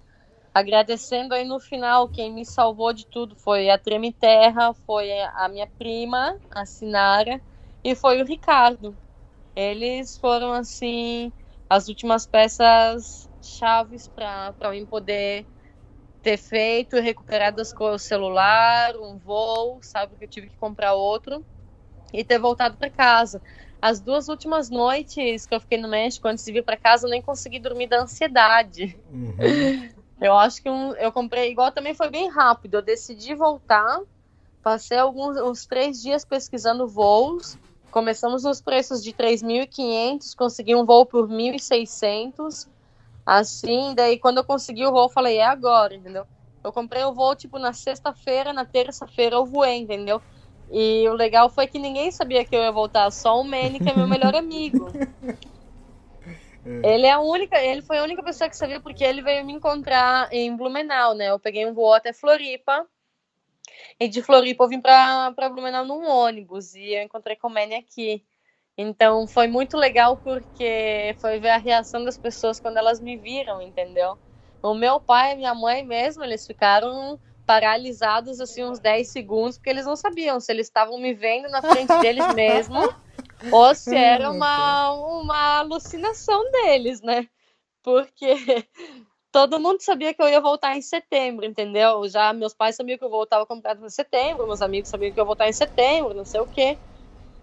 [0.53, 5.49] agradecendo aí no final, quem me salvou de tudo foi a Treme Terra, foi a
[5.49, 7.41] minha prima, a Sinara,
[7.87, 8.99] e foi o Ricardo.
[9.55, 11.33] Eles foram, assim,
[11.71, 15.47] as últimas peças chaves para eu poder
[16.21, 20.95] ter feito, recuperado as coisas, o celular, um voo, sabe, que eu tive que comprar
[20.95, 21.47] outro,
[22.13, 23.41] e ter voltado para casa.
[23.81, 27.11] As duas últimas noites que eu fiquei no México, antes de vir para casa, eu
[27.11, 29.01] nem consegui dormir da ansiedade.
[29.09, 29.37] Uhum.
[30.19, 32.77] Eu acho que um, eu comprei igual também foi bem rápido.
[32.77, 34.01] Eu decidi voltar,
[34.63, 37.59] passei alguns uns três dias pesquisando voos.
[37.97, 42.69] Começamos nos preços de 3.500, consegui um voo por 1.600.
[43.25, 46.27] Assim, daí quando eu consegui o voo, eu falei, é agora, entendeu?
[46.63, 50.21] Eu comprei o voo tipo na sexta-feira, na terça-feira eu voei, entendeu?
[50.71, 53.89] E o legal foi que ninguém sabia que eu ia voltar, só o Manny, que
[53.89, 54.93] é meu melhor amigo.
[56.85, 59.55] Ele é a única, ele foi a única pessoa que sabia porque ele veio me
[59.55, 61.31] encontrar em Blumenau, né?
[61.31, 62.87] Eu peguei um voo até Floripa.
[63.99, 67.75] E de Floripa eu vim para Blumenau num ônibus e eu encontrei com o Manny
[67.75, 68.25] aqui.
[68.77, 73.63] Então foi muito legal porque foi ver a reação das pessoas quando elas me viram,
[73.63, 74.19] entendeu?
[74.63, 79.71] O meu pai e minha mãe mesmo, eles ficaram paralisados assim uns 10 segundos, porque
[79.71, 82.79] eles não sabiam se eles estavam me vendo na frente deles mesmo
[83.53, 87.29] ou se era uma, uma alucinação deles, né?
[87.83, 88.35] Porque
[89.37, 92.09] todo mundo sabia que eu ia voltar em setembro, entendeu?
[92.09, 95.25] Já meus pais sabiam que eu voltava completo em setembro, meus amigos sabiam que eu
[95.25, 96.79] ia voltar em setembro, não sei o quê.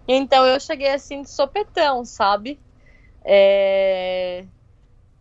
[0.08, 2.60] Então eu cheguei assim de sopetão, sabe?
[3.24, 4.44] É...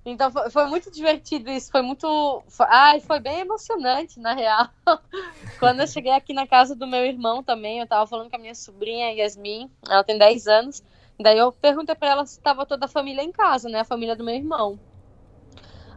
[0.04, 2.44] Então foi, foi, muito divertido isso, foi muito.
[2.50, 4.68] Foi, ai, foi bem emocionante, na real.
[5.60, 8.40] Quando eu cheguei aqui na casa do meu irmão também, eu tava falando com a
[8.40, 10.82] minha sobrinha Yasmin, ela tem 10 anos.
[11.20, 13.82] Daí eu perguntei para ela se estava toda a família em casa, né?
[13.82, 14.80] A família do meu irmão.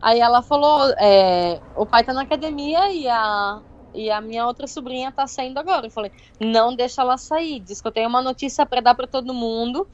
[0.00, 3.60] Aí ela falou: é, o pai tá na academia e a,
[3.94, 5.86] e a minha outra sobrinha tá saindo agora.
[5.86, 7.60] Eu falei: não deixa ela sair.
[7.60, 9.86] Diz que eu tenho uma notícia para dar para todo mundo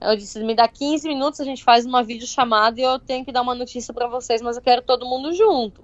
[0.00, 3.32] eu disse, me dá 15 minutos, a gente faz uma videochamada e eu tenho que
[3.32, 5.82] dar uma notícia para vocês, mas eu quero todo mundo junto.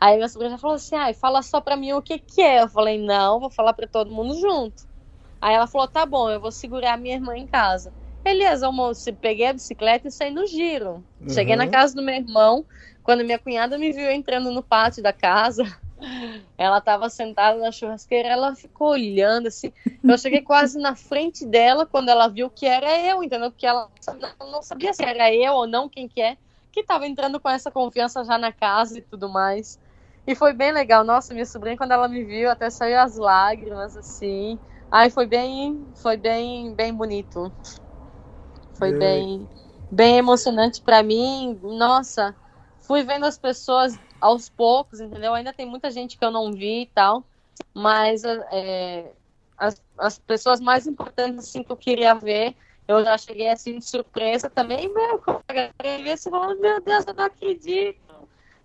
[0.00, 2.62] Aí minha sobrinha falou assim, ai, fala só pra mim o que que é.
[2.62, 4.86] Eu falei, não, vou falar para todo mundo junto.
[5.40, 7.92] Aí ela falou, tá bom, eu vou segurar a minha irmã em casa.
[8.22, 11.04] Beleza, almoço, peguei a bicicleta e saí no giro.
[11.20, 11.28] Uhum.
[11.30, 12.64] Cheguei na casa do meu irmão,
[13.08, 15.64] quando minha cunhada me viu entrando no pátio da casa,
[16.58, 19.72] ela estava sentada na churrasqueira, ela ficou olhando assim.
[20.04, 23.50] Eu cheguei quase na frente dela quando ela viu que era eu, entendeu?
[23.50, 23.90] Porque ela
[24.38, 26.36] não sabia se era eu ou não, quem que é,
[26.70, 29.80] que estava entrando com essa confiança já na casa e tudo mais.
[30.26, 31.02] E foi bem legal.
[31.02, 34.60] Nossa, minha sobrinha, quando ela me viu, até saiu as lágrimas, assim.
[34.90, 37.50] Ai, foi bem, foi bem, bem bonito.
[38.74, 39.48] Foi bem,
[39.90, 41.58] bem emocionante para mim.
[41.62, 42.36] Nossa,
[42.88, 45.34] fui vendo as pessoas aos poucos, entendeu?
[45.34, 47.22] Ainda tem muita gente que eu não vi e tal,
[47.74, 49.12] mas é,
[49.58, 52.56] as, as pessoas mais importantes assim, que eu queria ver,
[52.88, 55.22] eu já cheguei assim de surpresa também, meu,
[56.02, 58.00] vi você falando, meu Deus, eu não acredito,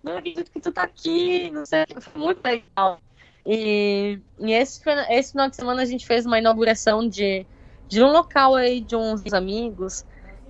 [0.02, 2.98] não acredito que tu tá aqui, não sei, foi muito legal.
[3.44, 7.44] E, e esse, esse final de semana a gente fez uma inauguração de,
[7.86, 10.06] de um local aí de uns amigos,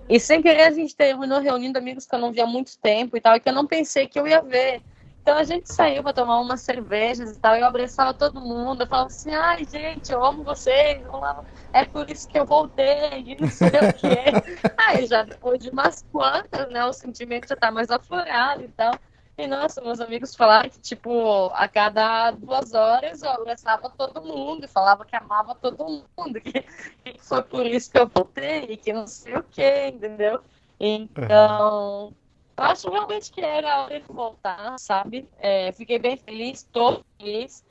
[0.08, 3.16] e sem querer a gente terminou reunindo amigos que eu não via há muito tempo
[3.16, 4.82] e tal, e que eu não pensei que eu ia ver.
[5.22, 8.82] Então a gente saiu para tomar umas cervejas e tal, e eu abraçava todo mundo,
[8.82, 11.02] eu falava assim, ai gente, eu amo vocês,
[11.72, 14.18] é por isso que eu voltei, e não sei o quê.
[14.76, 18.94] Aí já depois de umas quantas, né, o sentimento já tá mais aflorado e tal.
[19.36, 24.68] E nossa, meus amigos falaram que, tipo, a cada duas horas eu abraçava todo mundo
[24.68, 25.84] falava que amava todo
[26.16, 30.40] mundo, que, que foi por isso que eu voltei, que não sei o quê, entendeu?
[30.78, 32.12] Então,
[32.56, 35.28] eu acho realmente que era hora de voltar, sabe?
[35.38, 37.64] É, fiquei bem feliz, estou feliz.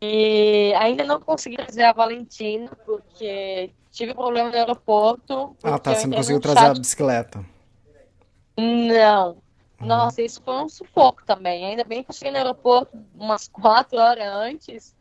[0.00, 5.56] E ainda não consegui trazer a Valentina, porque tive problema no aeroporto.
[5.62, 5.94] Ah, tá.
[5.94, 7.44] Você não conseguiu trazer a bicicleta.
[8.56, 9.38] Não.
[9.80, 9.86] Uhum.
[9.86, 11.64] Nossa, isso foi um sufoco também.
[11.64, 14.94] Ainda bem que eu cheguei no aeroporto umas quatro horas antes,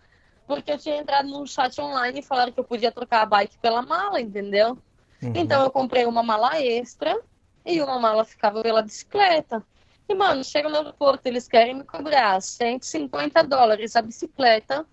[0.46, 3.58] porque eu tinha entrado num chat online e falaram que eu podia trocar a bike
[3.58, 4.78] pela mala, entendeu?
[5.22, 5.34] Uhum.
[5.36, 7.20] Então eu comprei uma mala extra
[7.66, 9.64] e uma mala ficava pela bicicleta.
[10.10, 14.86] E, mano, chega no aeroporto, eles querem me cobrar 150 dólares a bicicleta,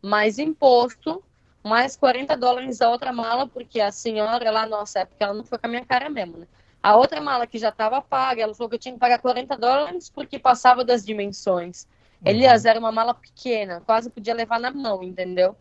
[0.00, 1.22] mais imposto,
[1.62, 5.58] mais 40 dólares a outra mala, porque a senhora lá, nossa época, ela não foi
[5.58, 6.46] com a minha cara mesmo, né?
[6.82, 9.56] A outra mala que já estava paga, ela falou que eu tinha que pagar 40
[9.56, 11.86] dólares porque passava das dimensões.
[12.20, 12.30] Uhum.
[12.30, 15.56] Elias, era uma mala pequena, quase podia levar na mão, entendeu?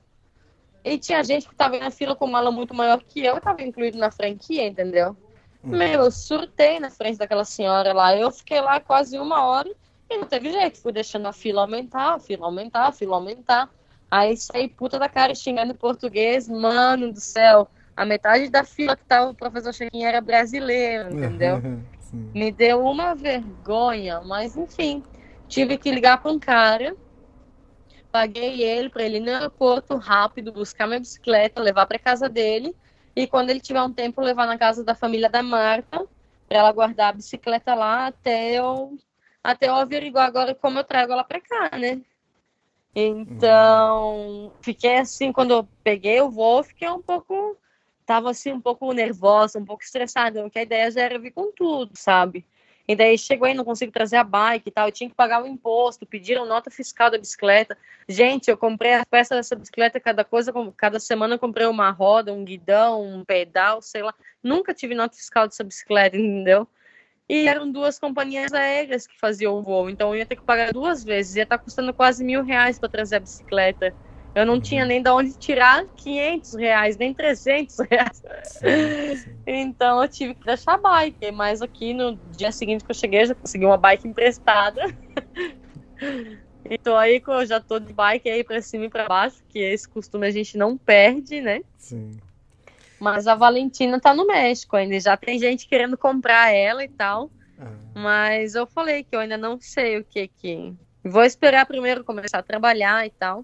[0.84, 4.00] E tinha gente que estava na fila com mala muito maior que eu, estava incluído
[4.00, 5.16] na franquia, entendeu?
[5.64, 5.78] Uhum.
[5.78, 8.16] Meu, eu surtei na frente daquela senhora lá.
[8.16, 9.72] Eu fiquei lá quase uma hora
[10.10, 10.80] e não teve jeito.
[10.80, 13.70] Fui deixando a fila aumentar, a fila aumentar, a fila aumentar.
[14.10, 16.50] Aí saí puta da cara xingando em português.
[16.50, 21.62] Mano do céu, a metade da fila que tava o professor Chequinho era brasileiro, entendeu?
[22.34, 25.04] Me deu uma vergonha, mas enfim.
[25.48, 26.96] Tive que ligar para um cara.
[28.12, 32.76] Paguei ele para ele ir no aeroporto rápido, buscar minha bicicleta, levar para casa dele
[33.16, 36.08] e quando ele tiver um tempo, levar na casa da família da Marta,
[36.48, 38.98] para ela guardar a bicicleta lá até eu,
[39.44, 42.02] até eu averiguar agora como eu trago ela para cá, né?
[42.94, 47.58] Então, fiquei assim, quando eu peguei o voo, fiquei um pouco,
[48.06, 51.52] tava assim, um pouco nervosa, um pouco estressada, porque a ideia já era vir com
[51.52, 52.46] tudo, sabe?
[52.88, 55.42] E daí chegou aí, não consigo trazer a bike e tal, eu tinha que pagar
[55.44, 57.78] o imposto, pediram nota fiscal da bicicleta.
[58.08, 62.34] Gente, eu comprei a peça dessa bicicleta, cada coisa, cada semana eu comprei uma roda,
[62.34, 64.14] um guidão, um pedal, sei lá.
[64.44, 66.68] Nunca tive nota fiscal dessa bicicleta, entendeu?
[67.30, 70.74] E eram duas companhias aéreas que faziam o voo, então eu ia ter que pagar
[70.74, 73.96] duas vezes, ia estar tá custando quase mil reais para trazer a bicicleta.
[74.34, 78.24] Eu não tinha nem de onde tirar 500 reais, nem 300 reais.
[78.44, 79.32] Sim.
[79.46, 81.32] Então eu tive que deixar a bike.
[81.32, 84.82] Mas aqui no dia seguinte que eu cheguei, eu já consegui uma bike emprestada.
[86.64, 89.60] e tô aí, eu já tô de bike aí pra cima e pra baixo, que
[89.60, 91.62] esse costume a gente não perde, né?
[91.78, 92.12] Sim.
[93.00, 94.98] Mas a Valentina tá no México ainda.
[94.98, 97.30] Já tem gente querendo comprar ela e tal.
[97.60, 97.72] Ah.
[97.94, 100.74] Mas eu falei que eu ainda não sei o que que.
[101.04, 103.44] Vou esperar primeiro começar a trabalhar e tal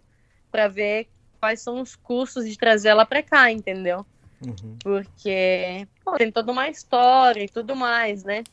[0.52, 1.08] para ver
[1.40, 4.06] quais são os custos de trazer ela para cá, entendeu?
[4.42, 4.78] Uhum.
[4.80, 8.44] Porque pô, tem toda uma história e tudo mais, né?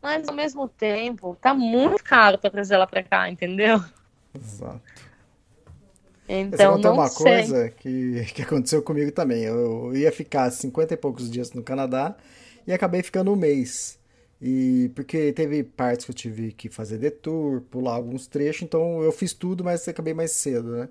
[0.00, 3.82] Mas ao mesmo tempo, tá muito caro para trazer ela para cá, entendeu?
[4.34, 4.80] Exato.
[6.28, 7.24] Então, não uma sei.
[7.24, 9.44] coisa que, que aconteceu comigo também.
[9.44, 12.16] Eu ia ficar 50 e poucos dias no Canadá
[12.66, 13.98] e acabei ficando um mês.
[14.40, 19.12] E porque teve partes que eu tive que fazer detour, pular alguns trechos, então eu
[19.12, 20.88] fiz tudo, mas acabei mais cedo, né?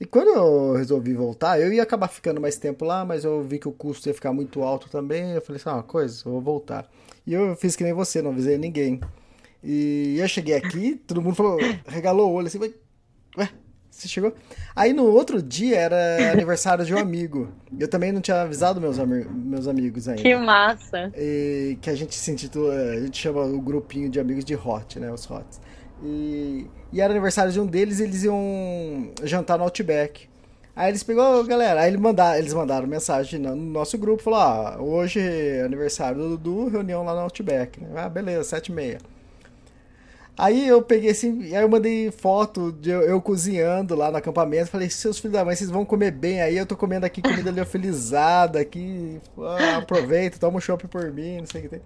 [0.00, 3.58] E quando eu resolvi voltar, eu ia acabar ficando mais tempo lá, mas eu vi
[3.58, 5.32] que o custo ia ficar muito alto também.
[5.32, 6.90] Eu falei assim: ah, uma coisa, eu vou voltar.
[7.26, 8.98] E eu fiz que nem você, não avisei ninguém.
[9.62, 12.58] E eu cheguei aqui, todo mundo falou, regalou o olho assim,
[13.36, 13.50] ué,
[13.90, 14.32] você chegou?
[14.74, 17.52] Aí no outro dia era aniversário de um amigo.
[17.78, 20.22] Eu também não tinha avisado meus, ami meus amigos ainda.
[20.22, 21.12] Que massa!
[21.14, 24.98] E, que a gente se intitula, a gente chama o grupinho de amigos de Hot,
[24.98, 25.12] né?
[25.12, 25.60] Os Hots.
[26.02, 30.28] E, e era aniversário de um deles, eles iam jantar no Outback.
[30.74, 34.76] Aí eles pegou, galera, aí eles mandaram, eles mandaram mensagem no nosso grupo, falou, ah,
[34.80, 37.80] hoje é aniversário do Dudu, reunião lá no Outback.
[37.80, 37.88] Né?
[37.96, 38.98] Ah, beleza, sete e meia.
[40.38, 44.70] Aí eu peguei assim, aí eu mandei foto de eu, eu, cozinhando lá no acampamento.
[44.70, 46.56] Falei, seus filhos da mãe, vocês vão comer bem aí.
[46.56, 49.20] Eu tô comendo aqui comida liofilizada aqui.
[49.38, 51.82] Ah, aproveita, toma um chopp por mim, não sei o que tem.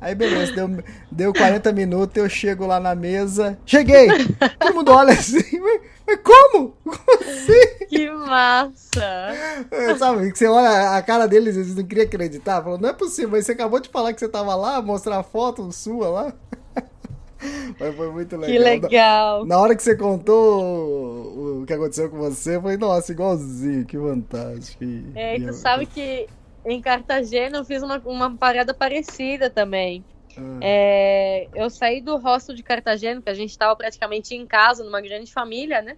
[0.00, 3.58] Aí beleza, deu, deu 40 minutos, eu chego lá na mesa.
[3.66, 4.06] Cheguei!
[4.58, 5.42] Todo mundo olha assim,
[6.06, 6.76] mas, como?
[6.84, 7.86] Como assim?
[7.88, 9.64] Que massa!
[9.72, 12.62] É, sabe, que você olha a cara deles, eles não queriam acreditar.
[12.62, 15.24] Falou, não é possível, mas você acabou de falar que você tava lá, mostrar a
[15.24, 16.32] foto sua lá.
[17.78, 18.50] Mas foi muito legal.
[18.50, 19.46] Que legal.
[19.46, 23.96] Na, hora que você contou o, que aconteceu com você, eu falei, nossa, igualzinho, que
[23.96, 24.84] fantástico.
[25.14, 26.26] é, e tu sabe que
[26.64, 30.04] em Cartagena eu fiz uma, uma parada parecida também.
[30.36, 30.60] Hum.
[30.62, 35.00] É, eu saí do hostel de Cartagena, que a gente estava praticamente em casa, numa
[35.00, 35.96] grande família, né?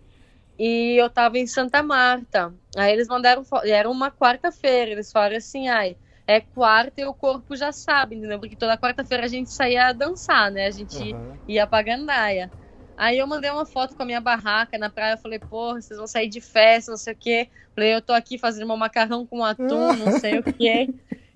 [0.58, 2.54] E eu estava em Santa Marta.
[2.76, 5.96] Aí eles mandaram, era uma quarta-feira, eles falaram assim, ai,
[6.26, 8.38] é quarta e o corpo já sabe, entendeu?
[8.38, 10.66] Porque toda quarta-feira a gente saía dançar, né?
[10.66, 11.38] A gente uhum.
[11.48, 12.52] ia pra gandaia.
[13.00, 15.14] Aí eu mandei uma foto com a minha barraca na praia.
[15.14, 17.48] Eu falei, porra, vocês vão sair de festa, não sei o quê.
[17.74, 20.86] Falei, eu tô aqui fazendo meu macarrão com atum, não sei o quê.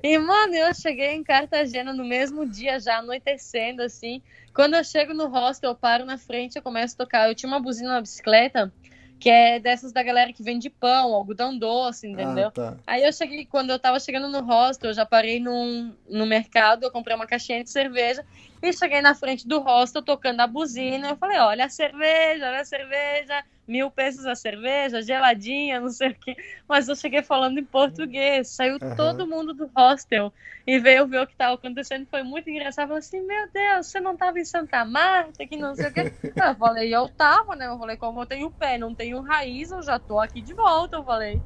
[0.03, 4.21] E, mano, eu cheguei em Cartagena no mesmo dia, já anoitecendo, assim.
[4.53, 7.31] Quando eu chego no hostel, eu paro na frente, eu começo a tocar.
[7.31, 8.71] Eu tinha uma buzina na bicicleta
[9.19, 12.49] que é dessas da galera que vende pão, algodão doce, entendeu?
[12.49, 12.77] Ah, tá.
[12.87, 16.83] Aí eu cheguei, quando eu tava chegando no hostel, eu já parei num, no mercado,
[16.83, 18.23] eu comprei uma caixinha de cerveja
[18.69, 21.11] e cheguei na frente do hostel tocando a buzina.
[21.11, 26.11] Eu falei: olha a cerveja, olha a cerveja mil pesos a cerveja, geladinha, não sei
[26.11, 26.37] o quê.
[26.69, 28.49] Mas eu cheguei falando em português.
[28.49, 28.97] Saiu uhum.
[28.97, 30.33] todo mundo do hostel
[30.67, 32.07] e veio ver o que estava acontecendo.
[32.11, 32.89] Foi muito engraçado.
[32.89, 36.13] Falei assim: Meu Deus, você não estava em Santa Marta, que não sei o quê.
[36.23, 37.67] Eu falei: Eu tava, né?
[37.67, 40.97] Eu falei: Como eu tenho pé, não tenho raiz, eu já tô aqui de volta.
[40.97, 41.41] Eu falei.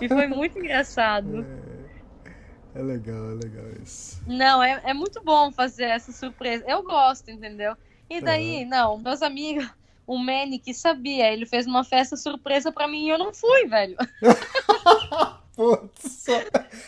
[0.00, 1.44] E foi muito engraçado.
[2.74, 4.20] É, é legal, é legal isso.
[4.26, 6.64] Não, é, é muito bom fazer essa surpresa.
[6.66, 7.76] Eu gosto, entendeu?
[8.08, 8.68] E daí, uhum.
[8.68, 9.68] não, meus amigos
[10.06, 11.32] o Manny que sabia.
[11.32, 13.96] Ele fez uma festa surpresa para mim e eu não fui, velho.
[15.56, 16.26] Putz,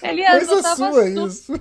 [0.01, 1.27] Coisa eu tava sua su...
[1.27, 1.53] isso.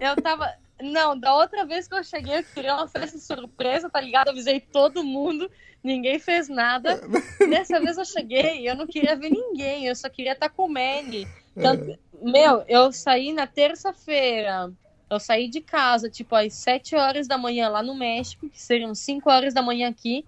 [0.00, 0.52] Eu tava.
[0.82, 4.28] Não, da outra vez que eu cheguei, eu queria uma festa surpresa, tá ligado?
[4.28, 5.50] Eu avisei todo mundo,
[5.84, 7.00] ninguém fez nada.
[7.38, 10.64] Dessa vez eu cheguei, eu não queria ver ninguém, eu só queria estar tá com
[10.64, 11.28] o Manny.
[11.54, 11.98] Tanto...
[12.22, 14.72] Meu, eu saí na terça-feira.
[15.08, 18.94] Eu saí de casa, tipo, às 7 horas da manhã lá no México, que seriam
[18.94, 20.24] 5 horas da manhã aqui.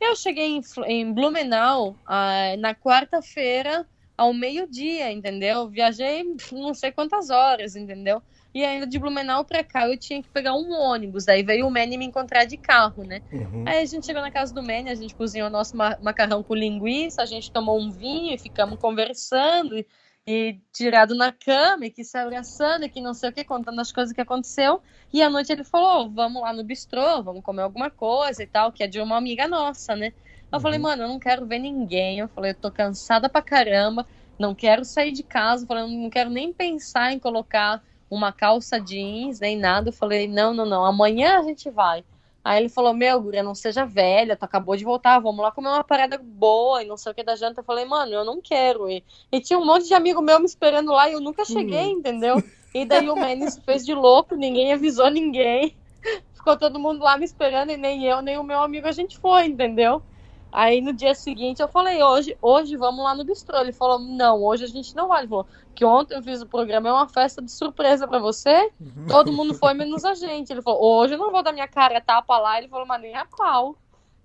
[0.00, 3.86] Eu cheguei em, em Blumenau ah, na quarta-feira
[4.16, 5.68] ao meio-dia, entendeu?
[5.68, 8.22] Viajei não sei quantas horas, entendeu?
[8.52, 11.24] E ainda de Blumenau para cá eu tinha que pegar um ônibus.
[11.24, 13.22] Daí veio o Manny me encontrar de carro, né?
[13.32, 13.64] Uhum.
[13.66, 17.22] Aí a gente chegou na casa do Manny, a gente cozinhou nosso macarrão com linguiça,
[17.22, 19.78] a gente tomou um vinho e ficamos conversando.
[19.78, 19.86] E,
[20.30, 23.80] e tirado na cama, e que se abraçando, e que não sei o que, contando
[23.80, 24.82] as coisas que aconteceu.
[25.10, 28.70] E à noite ele falou: vamos lá no bistrô, vamos comer alguma coisa e tal,
[28.70, 30.12] que é de uma amiga nossa, né?
[30.52, 30.60] Eu uhum.
[30.60, 32.18] falei, mano, eu não quero ver ninguém.
[32.18, 34.06] Eu falei, eu tô cansada pra caramba,
[34.38, 35.64] não quero sair de casa.
[35.64, 39.88] Eu falei, eu não quero nem pensar em colocar uma calça jeans, nem nada.
[39.88, 42.04] Eu falei, não, não, não, amanhã a gente vai.
[42.48, 45.68] Aí ele falou, meu, guria, não seja velha, tu acabou de voltar, vamos lá comer
[45.68, 47.60] uma parada boa e não sei o que da janta.
[47.60, 48.88] Eu falei, mano, eu não quero.
[48.88, 51.92] E, e tinha um monte de amigo meu me esperando lá e eu nunca cheguei,
[51.92, 51.98] uhum.
[51.98, 52.42] entendeu?
[52.74, 55.76] E daí o Menes fez de louco, ninguém avisou ninguém.
[56.32, 59.18] Ficou todo mundo lá me esperando e nem eu, nem o meu amigo a gente
[59.18, 60.02] foi, entendeu?
[60.50, 63.58] Aí no dia seguinte eu falei, hoje, hoje vamos lá no bistrô.
[63.58, 65.20] Ele falou, não, hoje a gente não vai.
[65.20, 68.70] Ele falou, que ontem eu fiz o programa, é uma festa de surpresa para você.
[68.80, 69.06] Uhum.
[69.08, 70.52] Todo mundo foi, menos a gente.
[70.52, 72.58] Ele falou, hoje eu não vou dar minha cara tapa lá.
[72.58, 73.76] Ele falou, mas nem a pau.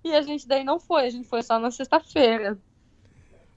[0.02, 2.58] E a gente daí não foi, a gente foi só na sexta-feira.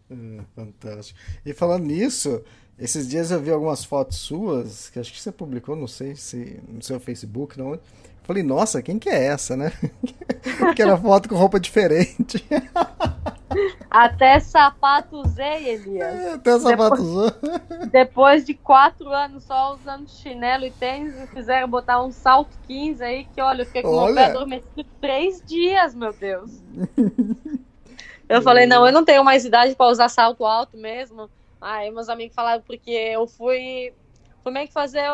[0.09, 1.19] É, fantástico.
[1.45, 2.41] E falando nisso,
[2.79, 6.61] esses dias eu vi algumas fotos suas, que acho que você publicou, não sei se
[6.67, 7.77] no seu Facebook, não.
[8.27, 9.71] Falei, nossa, quem que é essa, né?
[10.75, 12.45] que era foto com roupa diferente.
[13.89, 16.15] Até sapato usei, Elias.
[16.15, 17.31] É, até sapato usou.
[17.89, 23.03] Depois de quatro anos só usando chinelo e tênis, me fizeram botar um salto 15
[23.03, 24.11] aí, que olha, eu fiquei com olha.
[24.11, 26.61] o pé adormecido três dias, meu Deus.
[28.27, 31.29] Eu falei, não, eu não tenho mais idade para usar salto alto mesmo.
[31.59, 33.93] Aí meus amigos falaram, porque eu fui,
[34.43, 35.09] fui meio que fazer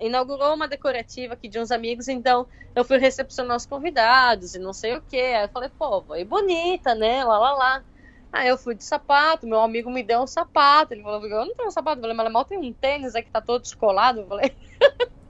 [0.00, 4.72] inaugurou uma decorativa aqui de uns amigos, então eu fui recepcionar os convidados e não
[4.72, 5.16] sei o que.
[5.16, 7.24] Aí eu falei, pô, foi bonita, né?
[7.24, 7.84] Lá, lá, lá.
[8.32, 10.92] Aí eu fui de sapato, meu amigo me deu um sapato.
[10.92, 11.98] Ele falou, eu não tenho um sapato.
[11.98, 14.20] Eu falei, mas mal tem um tênis aí que tá todo descolado.
[14.20, 14.54] Eu falei.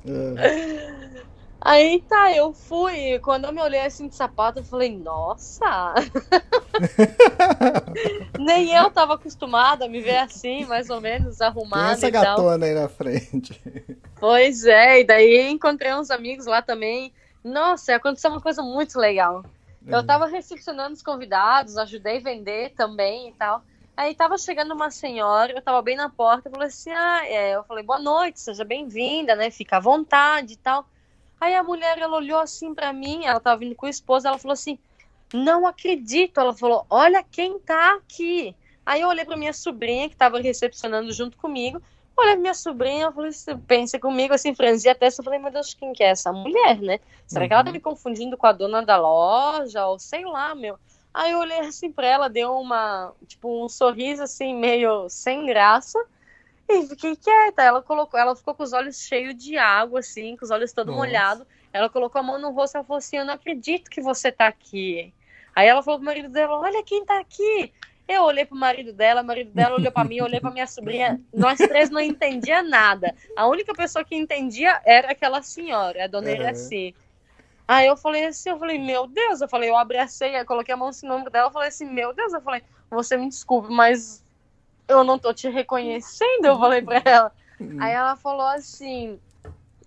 [0.05, 1.27] É.
[1.61, 3.19] Aí tá, eu fui.
[3.21, 5.95] Quando eu me olhei assim de sapato, eu falei, nossa!
[8.39, 11.99] Nem eu tava acostumada a me ver assim, mais ou menos, arrumada.
[11.99, 13.61] Tem essa gatona aí na frente.
[14.21, 17.13] Pois é, e daí encontrei uns amigos lá também.
[17.43, 19.45] Nossa, aconteceu uma coisa muito legal.
[19.87, 20.07] Eu uhum.
[20.07, 23.63] tava recepcionando os convidados, ajudei a vender também e tal.
[23.97, 27.55] Aí tava chegando uma senhora, eu tava bem na porta, eu falei assim, ah, é.
[27.55, 29.51] eu falei, boa noite, seja bem-vinda, né?
[29.51, 30.87] Fica à vontade e tal.
[31.41, 34.39] Aí a mulher, ela olhou assim para mim, ela tava vindo com o esposo, ela
[34.39, 34.79] falou assim:
[35.33, 36.41] "Não acredito".
[36.41, 38.55] Ela falou: "Olha quem tá aqui".
[38.85, 41.83] Aí eu olhei para minha sobrinha que tava recepcionando junto comigo.
[42.17, 43.31] Olha minha sobrinha, eu falei,
[43.67, 46.81] pensa comigo assim, franzi a testa, eu falei, meu Deus, quem que é essa mulher,
[46.81, 46.99] né?
[47.27, 47.49] Será uhum.
[47.49, 47.75] que ela tá uhum.
[47.75, 50.79] me confundindo com a dona da loja, ou sei lá, meu.
[51.13, 55.99] Aí eu olhei assim pra ela, deu uma, tipo, um sorriso assim, meio sem graça.
[56.69, 57.63] E fiquei quieta.
[57.63, 60.93] Ela colocou, ela ficou com os olhos cheios de água, assim, com os olhos todo
[60.93, 61.47] molhados.
[61.73, 64.47] Ela colocou a mão no rosto e falou assim: Eu não acredito que você tá
[64.47, 65.13] aqui.
[65.55, 67.73] Aí ela falou pro marido dela: Olha quem tá aqui.
[68.09, 70.67] Eu olhei pro marido dela, o marido dela olhou para mim, eu olhei para minha
[70.67, 71.21] sobrinha.
[71.35, 73.13] Nós três não entendia nada.
[73.37, 76.95] A única pessoa que entendia era aquela senhora, a dona Iraci.
[77.67, 80.77] Aí eu falei assim, eu falei, meu Deus, eu falei, eu abracei, eu coloquei a
[80.77, 84.23] mão no ombro dela, eu falei assim, meu Deus, eu falei, você me desculpe, mas
[84.89, 87.33] eu não tô te reconhecendo, eu falei pra ela.
[87.61, 87.77] Uhum.
[87.81, 89.19] Aí ela falou assim,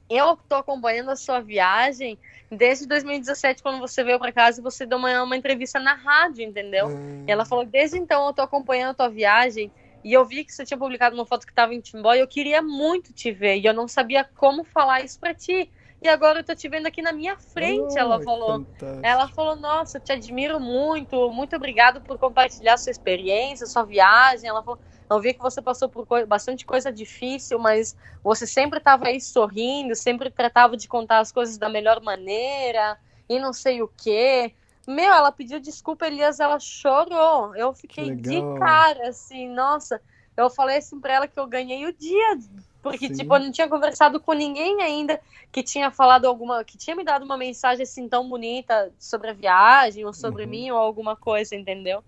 [0.10, 2.18] eu tô acompanhando a sua viagem
[2.52, 6.43] desde 2017, quando você veio para casa e você deu uma, uma entrevista na rádio,
[6.43, 6.89] entendeu?
[7.28, 9.72] E ela falou, desde então eu tô acompanhando a tua viagem
[10.04, 12.28] e eu vi que você tinha publicado uma foto que tava em Timbó e eu
[12.28, 15.70] queria muito te ver e eu não sabia como falar isso para ti.
[16.02, 18.60] E agora eu tô te vendo aqui na minha frente, oh, ela falou.
[18.60, 19.06] Fantástico.
[19.06, 24.50] Ela falou, nossa, eu te admiro muito, muito obrigado por compartilhar sua experiência, sua viagem.
[24.50, 24.80] Ela falou,
[25.10, 29.20] eu vi que você passou por co bastante coisa difícil, mas você sempre estava aí
[29.20, 32.97] sorrindo, sempre tratava de contar as coisas da melhor maneira
[33.28, 34.53] e não sei o quê.
[34.88, 37.55] Meu, ela pediu desculpa, Elias, ela chorou.
[37.55, 40.01] Eu fiquei de cara, assim, nossa.
[40.36, 42.39] Eu falei assim pra ela que eu ganhei o dia,
[42.82, 43.14] porque, Sim.
[43.14, 45.20] tipo, eu não tinha conversado com ninguém ainda
[45.51, 49.34] que tinha falado alguma, que tinha me dado uma mensagem assim tão bonita sobre a
[49.34, 50.49] viagem, ou sobre uhum.
[50.49, 52.03] mim, ou alguma coisa, entendeu?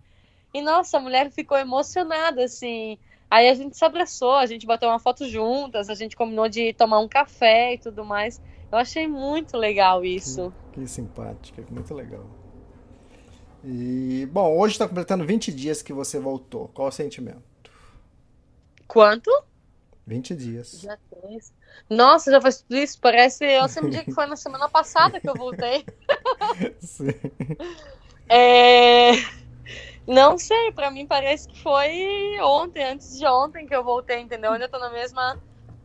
[0.54, 2.98] E nossa, a mulher ficou emocionada, assim.
[3.30, 6.74] Aí a gente se abraçou, a gente bateu uma foto juntas, a gente combinou de
[6.74, 8.42] tomar um café e tudo mais.
[8.70, 10.54] Eu achei muito legal isso.
[10.74, 12.26] Que, que simpática, muito legal.
[13.64, 16.70] E, bom, hoje está completando 20 dias que você voltou.
[16.74, 17.44] Qual o sentimento?
[18.88, 19.32] Quanto?
[20.06, 20.82] 20 dias.
[20.82, 21.54] Já fez.
[21.90, 23.00] Nossa, já faz tudo isso?
[23.00, 23.46] Parece.
[23.46, 25.86] Eu sempre digo que foi na semana passada que eu voltei.
[26.82, 27.14] Sim.
[28.28, 29.12] É.
[30.12, 34.50] Não sei, para mim parece que foi ontem, antes de ontem que eu voltei, entendeu?
[34.50, 35.38] Eu ainda tô na mesma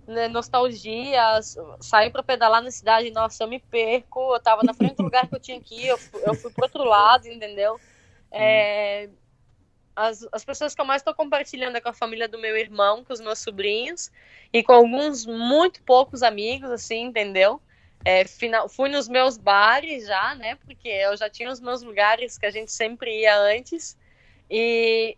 [0.05, 1.41] né, nostalgia,
[1.81, 5.29] saí para pedalar na cidade, nossa, eu me perco, eu tava na frente do lugar
[5.29, 7.81] que eu tinha que ir, eu fui, eu fui pro outro lado, entendeu?
[8.33, 9.09] É,
[9.95, 13.05] as, as pessoas que eu mais estou compartilhando é com a família do meu irmão,
[13.05, 14.11] com os meus sobrinhos
[14.53, 17.63] e com alguns muito poucos amigos, assim, entendeu?
[18.05, 20.57] É, final, fui nos meus bares já, né?
[20.57, 23.97] Porque eu já tinha os meus lugares que a gente sempre ia antes.
[24.51, 25.17] E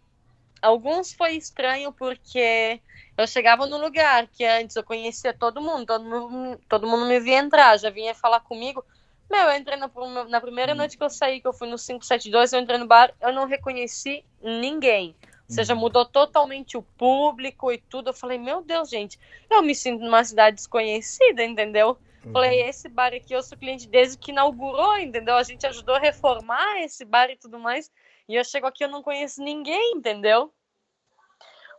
[0.62, 2.80] alguns foi estranho porque
[3.16, 7.18] eu chegava no lugar que antes eu conhecia todo mundo, todo mundo, todo mundo me
[7.20, 8.84] via entrar, já vinha falar comigo.
[9.30, 9.90] Meu, eu entrei na,
[10.28, 13.12] na primeira noite que eu saí, que eu fui no 572, eu entrei no bar,
[13.20, 15.14] eu não reconheci ninguém.
[15.48, 15.80] Ou seja, uhum.
[15.80, 18.10] mudou totalmente o público e tudo.
[18.10, 19.18] Eu falei, meu Deus, gente,
[19.50, 21.98] eu me sinto numa cidade desconhecida, entendeu?
[22.24, 22.32] Uhum.
[22.32, 25.36] Falei, esse bar aqui eu sou cliente desde que inaugurou, entendeu?
[25.36, 27.90] A gente ajudou a reformar esse bar e tudo mais.
[28.28, 30.52] E eu chego aqui eu não conheço ninguém, entendeu?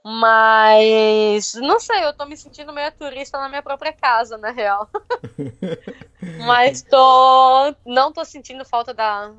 [0.04, 4.90] Mas não sei, eu tô me sentindo meio turista na minha própria casa, na real.
[6.48, 9.34] Mas tô não tô sentindo falta da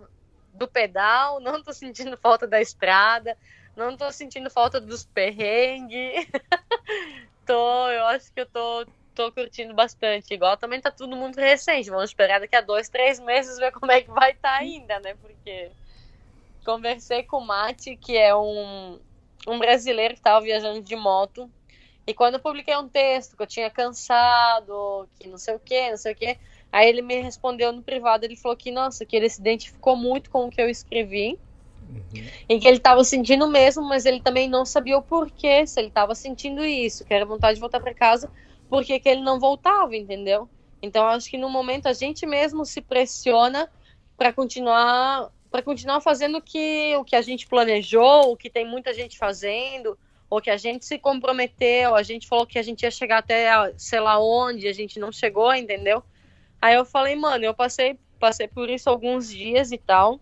[0.53, 3.37] do pedal, não tô sentindo falta da estrada,
[3.75, 6.27] não tô sentindo falta dos perrengues.
[7.47, 10.33] tô, eu acho que eu tô tô curtindo bastante.
[10.33, 11.91] Igual também tá tudo muito recente.
[11.91, 15.01] Vamos esperar daqui a dois, três meses ver como é que vai estar tá ainda,
[15.01, 15.15] né?
[15.15, 15.71] Porque
[16.65, 18.99] conversei com o Mate, que é um,
[19.47, 21.51] um brasileiro que estava viajando de moto.
[22.07, 25.91] E quando eu publiquei um texto que eu tinha cansado, que não sei o que,
[25.91, 26.39] não sei o que,
[26.73, 30.31] aí ele me respondeu no privado, ele falou que, nossa, que ele se identificou muito
[30.31, 31.39] com o que eu escrevi.
[31.89, 32.27] Uhum.
[32.49, 35.89] E que ele estava sentindo mesmo, mas ele também não sabia o porquê, se ele
[35.89, 38.31] estava sentindo isso, que era vontade de voltar para casa,
[38.69, 40.49] porque que ele não voltava, entendeu?
[40.83, 43.69] Então acho que no momento a gente mesmo se pressiona
[44.17, 48.67] para continuar para continuar fazendo o que, o que a gente planejou, o que tem
[48.67, 49.99] muita gente fazendo,
[50.29, 53.51] ou que a gente se comprometeu, a gente falou que a gente ia chegar até
[53.77, 56.03] sei lá onde, a gente não chegou, entendeu?
[56.63, 60.21] Aí eu falei, mano, eu passei, passei por isso alguns dias e tal.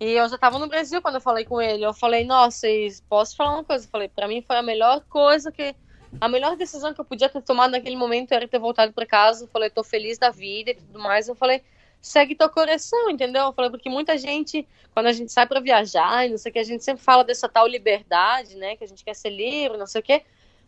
[0.00, 1.84] E eu já tava no Brasil quando eu falei com ele.
[1.84, 2.66] Eu falei, nossa,
[3.08, 3.86] posso falar uma coisa?
[3.86, 5.74] Eu falei, para mim foi a melhor coisa que.
[6.20, 9.44] A melhor decisão que eu podia ter tomado naquele momento era ter voltado para casa.
[9.44, 11.28] Eu falei, tô feliz da vida e tudo mais.
[11.28, 11.62] Eu falei,
[12.06, 13.44] segue tua coração, entendeu?
[13.44, 16.52] Eu falei, porque muita gente, quando a gente sai para viajar e não sei o
[16.52, 18.76] que, a gente sempre fala dessa tal liberdade, né?
[18.76, 20.22] Que a gente quer ser livre, não sei o que.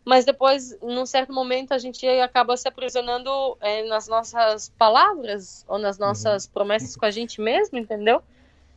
[0.05, 3.31] Mas depois, num certo momento, a gente acaba se aprisionando
[3.61, 6.53] é, nas nossas palavras ou nas nossas uhum.
[6.53, 8.23] promessas com a gente mesmo, entendeu?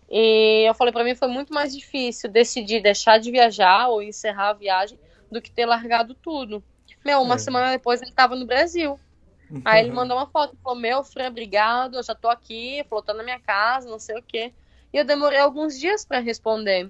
[0.09, 4.49] E eu falei, para mim foi muito mais difícil decidir deixar de viajar ou encerrar
[4.49, 4.99] a viagem
[5.31, 6.61] do que ter largado tudo.
[7.03, 7.37] Meu, uma é.
[7.37, 8.99] semana depois ele estava no Brasil.
[9.65, 13.13] Aí ele mandou uma foto, falou, meu, Fran, obrigado, eu já tô aqui, falou, tá
[13.13, 14.53] na minha casa, não sei o quê.
[14.93, 16.89] E eu demorei alguns dias para responder.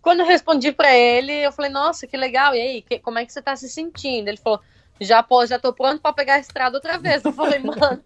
[0.00, 3.26] Quando eu respondi para ele, eu falei, nossa, que legal, e aí, que, como é
[3.26, 4.28] que você tá se sentindo?
[4.28, 4.60] Ele falou,
[5.00, 7.24] já, pô, já tô pronto para pegar a estrada outra vez.
[7.24, 8.02] Eu falei, mano,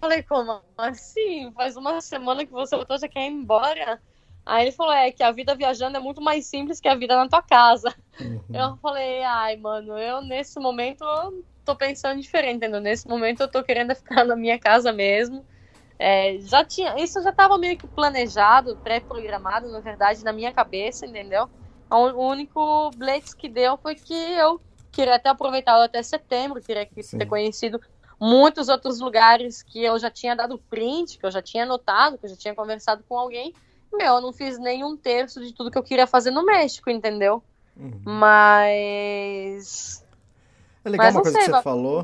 [0.00, 1.50] falei, como assim?
[1.52, 4.00] Faz uma semana que você voltou, já quer ir embora?
[4.44, 7.16] Aí ele falou, é que a vida viajando é muito mais simples que a vida
[7.16, 7.94] na tua casa.
[8.20, 8.42] Uhum.
[8.52, 11.04] Eu falei, ai, mano, eu nesse momento
[11.70, 12.80] tô pensando diferente, entendeu?
[12.80, 15.46] Nesse momento eu tô querendo ficar na minha casa mesmo.
[15.98, 21.06] É, já tinha, isso já estava meio que planejado, pré-programado, na verdade, na minha cabeça,
[21.06, 21.48] entendeu?
[21.90, 24.60] O único blitz que deu foi que eu
[24.90, 27.80] queria ter aproveitado até setembro, queria ter conhecido
[28.18, 32.26] muitos outros lugares que eu já tinha dado print, que eu já tinha anotado, que
[32.26, 33.52] eu já tinha conversado com alguém.
[33.92, 37.42] Meu, eu não fiz nenhum terço de tudo que eu queria fazer no México, entendeu?
[37.76, 38.00] Uhum.
[38.04, 40.04] Mas
[40.84, 42.02] é legal Mas uma coisa sei, que você falou.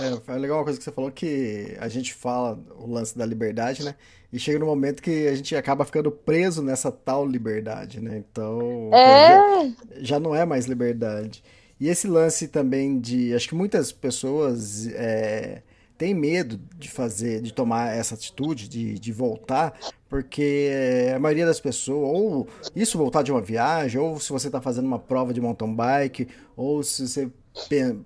[0.00, 3.26] É, é legal uma coisa que você falou que a gente fala o lance da
[3.26, 3.94] liberdade, né?
[4.32, 8.16] E chega no momento que a gente acaba ficando preso nessa tal liberdade, né?
[8.16, 9.36] Então é.
[9.36, 11.42] já, já não é mais liberdade.
[11.78, 13.34] E esse lance também de.
[13.34, 15.62] Acho que muitas pessoas é,
[16.02, 19.72] têm medo de fazer, de tomar essa atitude, de, de voltar,
[20.08, 20.68] porque
[21.14, 24.86] a maioria das pessoas, ou isso voltar de uma viagem, ou se você está fazendo
[24.86, 26.26] uma prova de mountain bike,
[26.56, 27.30] ou se você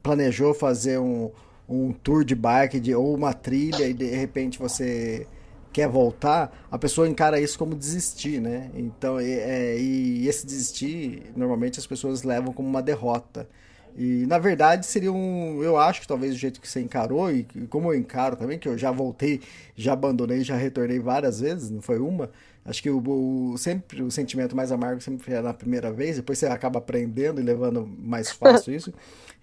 [0.02, 1.30] planejou fazer um,
[1.66, 5.26] um tour de bike de, ou uma trilha e de repente você
[5.72, 8.70] quer voltar, a pessoa encara isso como desistir, né?
[8.74, 13.48] Então, é, e esse desistir, normalmente as pessoas levam como uma derrota.
[13.96, 15.62] E na verdade seria um.
[15.62, 18.68] Eu acho que talvez o jeito que você encarou, e como eu encaro também, que
[18.68, 19.40] eu já voltei,
[19.74, 22.30] já abandonei, já retornei várias vezes, não foi uma.
[22.64, 26.38] Acho que o, o sempre o sentimento mais amargo sempre é na primeira vez, depois
[26.38, 28.92] você acaba aprendendo e levando mais fácil isso.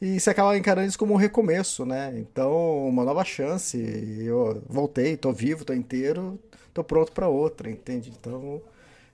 [0.01, 2.13] E você acaba encarando isso como um recomeço, né?
[2.17, 3.77] Então, uma nova chance.
[4.19, 6.37] Eu voltei, tô vivo, tô inteiro,
[6.73, 8.11] tô pronto para outra, entende?
[8.19, 8.61] Então,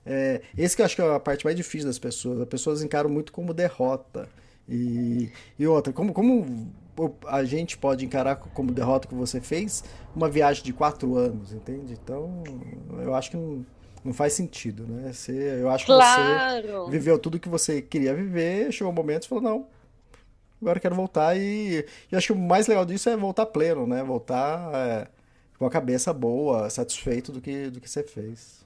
[0.04, 2.40] é, esse que eu acho que é a parte mais difícil das pessoas.
[2.40, 4.28] As pessoas encaram muito como derrota.
[4.70, 6.70] E, e outra, como, como
[7.26, 9.82] a gente pode encarar como derrota que você fez
[10.14, 11.94] uma viagem de quatro anos, entende?
[11.94, 12.44] Então,
[13.02, 13.66] eu acho que não,
[14.04, 15.12] Não faz sentido, né?
[15.12, 16.84] Você, eu acho que Claro.
[16.84, 19.66] você viveu tudo que você queria viver, chegou um momento e falou, não,
[20.60, 24.02] agora quero voltar e, e acho que o mais legal disso é voltar pleno, né?
[24.02, 25.08] Voltar é,
[25.58, 28.64] com a cabeça boa, satisfeito do que, do que você fez.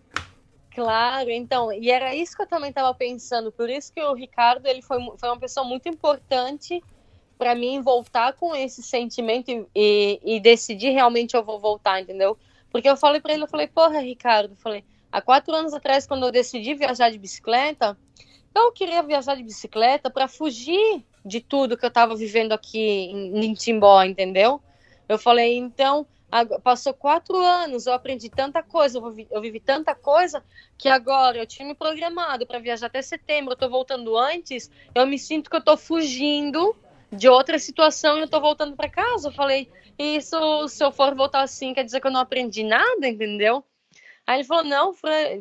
[0.74, 4.66] Claro, então, e era isso que eu também estava pensando, por isso que o Ricardo,
[4.66, 6.82] ele foi, foi uma pessoa muito importante
[7.38, 12.36] para mim voltar com esse sentimento e, e, e decidir realmente eu vou voltar, entendeu?
[12.72, 16.08] Porque eu falei para ele, eu falei, porra, Ricardo, eu falei, há quatro anos atrás,
[16.08, 17.96] quando eu decidi viajar de bicicleta,
[18.52, 23.44] eu queria viajar de bicicleta para fugir de tudo que eu estava vivendo aqui em,
[23.44, 24.60] em Timbó, entendeu?
[25.08, 26.04] Eu falei, então,
[26.64, 30.44] Passou quatro anos, eu aprendi tanta coisa, eu vivi, eu vivi tanta coisa
[30.76, 35.06] que agora eu tinha me programado para viajar até setembro, eu tô voltando antes, eu
[35.06, 36.74] me sinto que eu tô fugindo
[37.12, 39.28] de outra situação e eu tô voltando para casa.
[39.28, 43.06] Eu falei, isso, se eu for voltar assim, quer dizer que eu não aprendi nada,
[43.06, 43.64] entendeu?
[44.26, 44.92] Aí ele falou, não,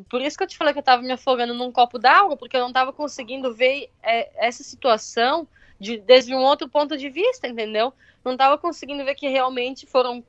[0.09, 2.57] por isso que eu te falei que eu tava me afogando num copo d'água, porque
[2.57, 5.47] eu não tava conseguindo ver é, essa situação
[5.79, 7.93] de, desde um outro ponto de vista, entendeu?
[8.23, 10.23] Não tava conseguindo ver que realmente foram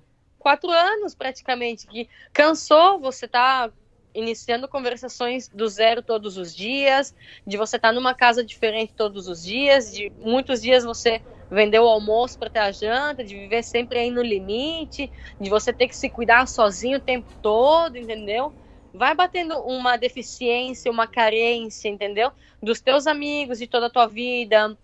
[0.44, 3.72] quatro anos praticamente, que cansou, você tá
[4.14, 7.14] iniciando conversações do zero todos os dias,
[7.46, 11.78] de você estar tá numa casa diferente todos os dias, de muitos dias você vender
[11.78, 15.88] o almoço para ter a janta, de viver sempre aí no limite, de você ter
[15.88, 18.52] que se cuidar sozinho o tempo todo, entendeu?
[18.92, 22.30] Vai batendo uma deficiência, uma carência, entendeu?
[22.62, 24.76] Dos teus amigos, de toda a tua vida,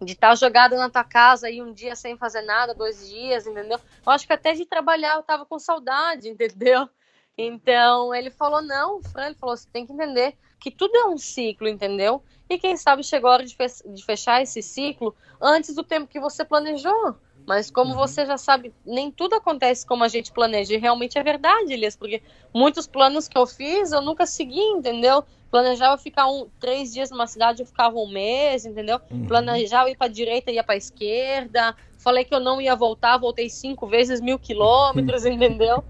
[0.00, 3.78] de estar jogada na tua casa aí um dia sem fazer nada, dois dias, entendeu?
[4.04, 6.88] Eu acho que até de trabalhar eu tava com saudade, entendeu?
[7.36, 11.16] Então ele falou: não, Fran, ele falou: você tem que entender que tudo é um
[11.16, 12.22] ciclo, entendeu?
[12.50, 16.44] E quem sabe chegou a hora de fechar esse ciclo antes do tempo que você
[16.44, 17.16] planejou.
[17.48, 17.96] Mas como uhum.
[17.96, 20.74] você já sabe, nem tudo acontece como a gente planeja.
[20.74, 22.22] E realmente é verdade, Elias, porque
[22.52, 25.24] muitos planos que eu fiz eu nunca segui, entendeu?
[25.50, 29.00] Planejava ficar um, três dias numa cidade, eu ficava um mês, entendeu?
[29.10, 29.26] Uhum.
[29.26, 31.74] Planejava ir para direita, ia para esquerda.
[31.96, 35.82] Falei que eu não ia voltar, voltei cinco vezes mil quilômetros, entendeu?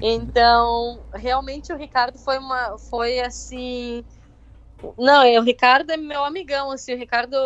[0.00, 4.02] Então, realmente o Ricardo foi uma, foi assim,
[4.96, 7.36] não, o Ricardo é meu amigão, assim, o Ricardo,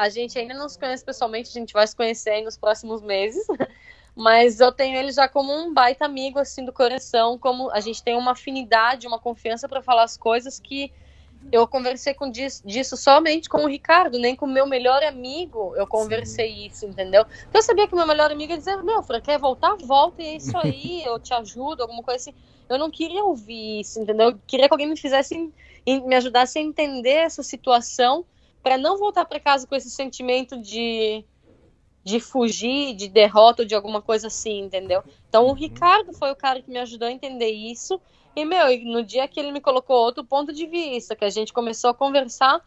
[0.00, 3.02] a gente ainda não se conhece pessoalmente, a gente vai se conhecer aí nos próximos
[3.02, 3.46] meses,
[4.16, 8.02] mas eu tenho ele já como um baita amigo, assim, do coração, como a gente
[8.02, 10.90] tem uma afinidade, uma confiança para falar as coisas que
[11.52, 15.74] eu conversei com disso, disso, somente com o Ricardo, nem com o meu melhor amigo
[15.76, 16.66] eu conversei Sim.
[16.66, 17.26] isso, entendeu?
[17.48, 19.76] Então eu sabia que o meu melhor amigo ia dizer, meu, Fran, quer voltar?
[19.84, 22.34] Volta, e é isso aí, eu te ajudo, alguma coisa assim.
[22.70, 24.30] Eu não queria ouvir isso, entendeu?
[24.30, 25.52] Eu queria que alguém me fizesse,
[25.86, 28.24] me ajudasse a entender essa situação
[28.62, 31.24] para não voltar para casa com esse sentimento de,
[32.04, 35.02] de fugir, de derrota ou de alguma coisa assim, entendeu?
[35.28, 38.00] Então o Ricardo foi o cara que me ajudou a entender isso.
[38.34, 41.52] E, meu, no dia que ele me colocou outro ponto de vista, que a gente
[41.52, 42.60] começou a conversar,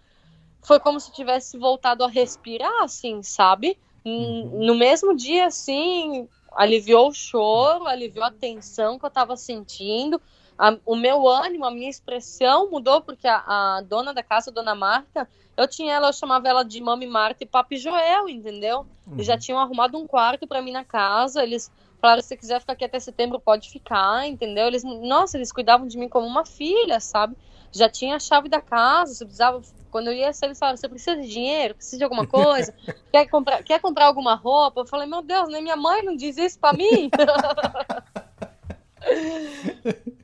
[0.66, 3.78] foi como se tivesse voltado a respirar, assim, sabe?
[4.06, 10.22] No mesmo dia, assim, aliviou o choro, aliviou a tensão que eu tava sentindo.
[10.58, 14.54] A, o meu ânimo, a minha expressão mudou, porque a, a, dona da casa, a
[14.54, 18.86] dona Marta, eu tinha ela, eu chamava ela de Mami Marta e Papi Joel, entendeu?
[19.06, 19.14] Uhum.
[19.14, 22.60] Eles já tinham arrumado um quarto para mim na casa, eles falaram, se você quiser
[22.60, 24.68] ficar aqui até setembro, pode ficar, entendeu?
[24.68, 27.36] Eles, nossa, eles cuidavam de mim como uma filha, sabe?
[27.72, 30.90] Já tinha a chave da casa, você precisava, quando eu ia sair, eles falaram, você
[30.90, 32.74] precisa de dinheiro, precisa de alguma coisa,
[33.12, 34.82] quer, comprar, quer comprar alguma roupa?
[34.82, 37.10] Eu falei, meu Deus, nem minha mãe não diz isso pra mim.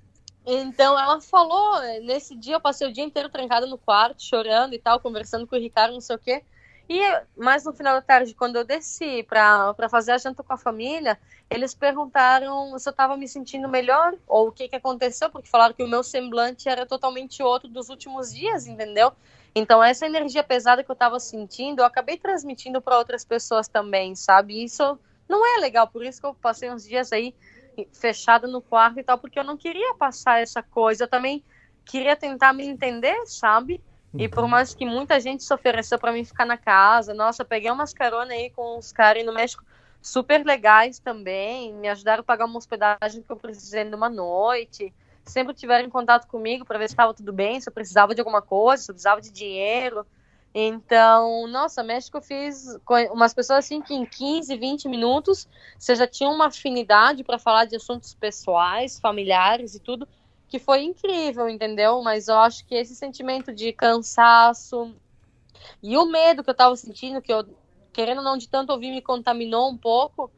[0.51, 4.79] Então ela falou, nesse dia eu passei o dia inteiro trancada no quarto, chorando e
[4.79, 6.43] tal, conversando com o Ricardo, não sei o quê.
[6.89, 6.99] E
[7.37, 11.19] mais no final da tarde, quando eu desci para fazer a janta com a família,
[11.51, 15.75] eles perguntaram se eu estava me sentindo melhor ou o que, que aconteceu, porque falaram
[15.75, 19.11] que o meu semblante era totalmente outro dos últimos dias, entendeu?
[19.53, 24.15] Então, essa energia pesada que eu estava sentindo, eu acabei transmitindo para outras pessoas também,
[24.15, 24.63] sabe?
[24.63, 24.97] Isso
[25.27, 27.35] não é legal, por isso que eu passei uns dias aí
[27.93, 31.43] fechada no quarto e tal, porque eu não queria passar essa coisa, eu também
[31.85, 33.81] queria tentar me entender, sabe?
[34.17, 37.45] E por mais que muita gente se ofereceu para mim ficar na casa, nossa, eu
[37.45, 39.63] peguei umas caronas aí com os caras no México
[40.01, 44.93] super legais também, me ajudaram a pagar uma hospedagem que eu precisei numa noite,
[45.25, 48.21] sempre tiveram em contato comigo para ver se estava tudo bem, se eu precisava de
[48.21, 50.05] alguma coisa, se eu precisava de dinheiro.
[50.61, 55.95] Então, nossa, México eu fiz com umas pessoas assim que em 15, 20 minutos você
[55.95, 60.05] já tinha uma afinidade para falar de assuntos pessoais, familiares e tudo
[60.49, 62.01] que foi incrível, entendeu?
[62.01, 64.93] Mas eu acho que esse sentimento de cansaço
[65.81, 67.45] e o medo que eu tava sentindo, que eu,
[67.93, 70.29] querendo ou não, de tanto ouvir, me contaminou um pouco.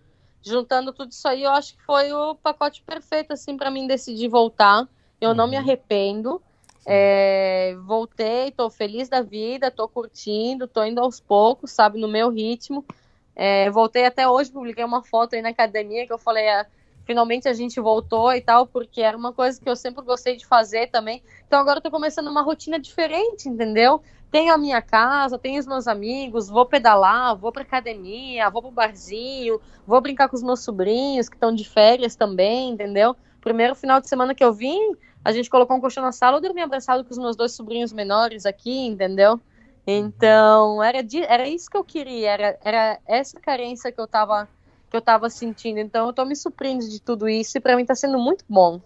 [0.44, 4.28] Juntando tudo isso aí, eu acho que foi o pacote perfeito, assim, para mim decidir
[4.28, 4.88] voltar.
[5.20, 5.36] Eu uhum.
[5.36, 6.42] não me arrependo.
[6.86, 12.30] É, voltei, tô feliz da vida, tô curtindo, tô indo aos poucos, sabe, no meu
[12.30, 12.84] ritmo.
[13.36, 16.66] É, voltei até hoje, publiquei uma foto aí na academia que eu falei, ah,
[17.06, 20.46] finalmente a gente voltou e tal, porque era uma coisa que eu sempre gostei de
[20.46, 21.24] fazer também.
[21.48, 24.02] Então agora eu tô começando uma rotina diferente, entendeu?
[24.32, 28.72] Tenho a minha casa, tenho os meus amigos, vou pedalar, vou pra academia, vou pro
[28.72, 33.16] barzinho, vou brincar com os meus sobrinhos que estão de férias também, entendeu?
[33.42, 36.42] Primeiro final de semana que eu vim, a gente colocou um colchão na sala, eu
[36.42, 39.40] dormi abraçado com os meus dois sobrinhos menores aqui, entendeu?
[39.86, 44.48] Então, era, de, era isso que eu queria, era, era essa carência que eu tava
[44.90, 45.80] que eu tava sentindo.
[45.80, 48.82] Então, eu tô me surpreendendo de tudo isso e para mim tá sendo muito bom.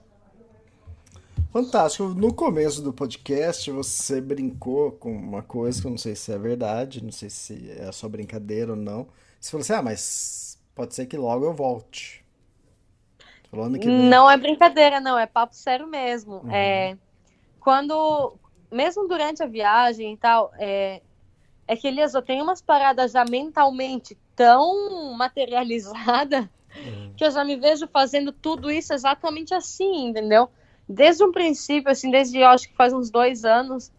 [1.52, 2.10] Fantástico.
[2.10, 6.38] No começo do podcast, você brincou com uma coisa que eu não sei se é
[6.38, 9.08] verdade, não sei se é só brincadeira ou não.
[9.40, 12.25] Você falou assim: ah, mas pode ser que logo eu volte.
[13.88, 16.42] Não é brincadeira, não, é papo sério mesmo.
[16.44, 16.52] Uhum.
[16.52, 16.98] É,
[17.60, 18.34] quando,
[18.72, 21.02] mesmo durante a viagem e tal, é,
[21.68, 27.14] é que Elias, eu tenho umas paradas já mentalmente tão materializada uhum.
[27.16, 30.50] que eu já me vejo fazendo tudo isso exatamente assim, entendeu?
[30.88, 33.92] Desde um princípio, assim, desde eu acho que faz uns dois anos,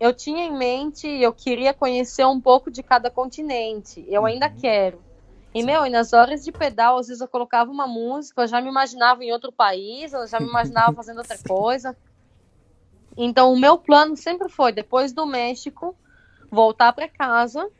[0.00, 4.04] eu tinha em mente, eu queria conhecer um pouco de cada continente.
[4.08, 4.56] Eu ainda uhum.
[4.60, 4.98] quero.
[5.54, 8.60] E, meu, e nas horas de pedal, às vezes eu colocava uma música, eu já
[8.60, 11.96] me imaginava em outro país, eu já me imaginava fazendo outra coisa.
[13.16, 15.96] Então, o meu plano sempre foi, depois do México,
[16.50, 17.70] voltar para casa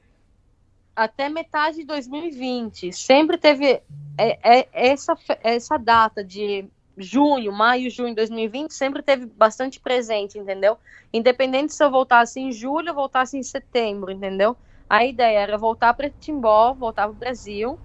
[0.94, 2.92] até metade de 2020.
[2.92, 3.82] Sempre teve
[4.16, 6.64] é, é, essa, essa data de
[6.96, 10.78] junho, maio, junho de 2020, sempre teve bastante presente, entendeu?
[11.12, 14.56] Independente se eu voltasse em julho ou voltasse em setembro, entendeu?
[14.94, 17.76] A ideia era voltar para Timbó, voltar para o Brasil,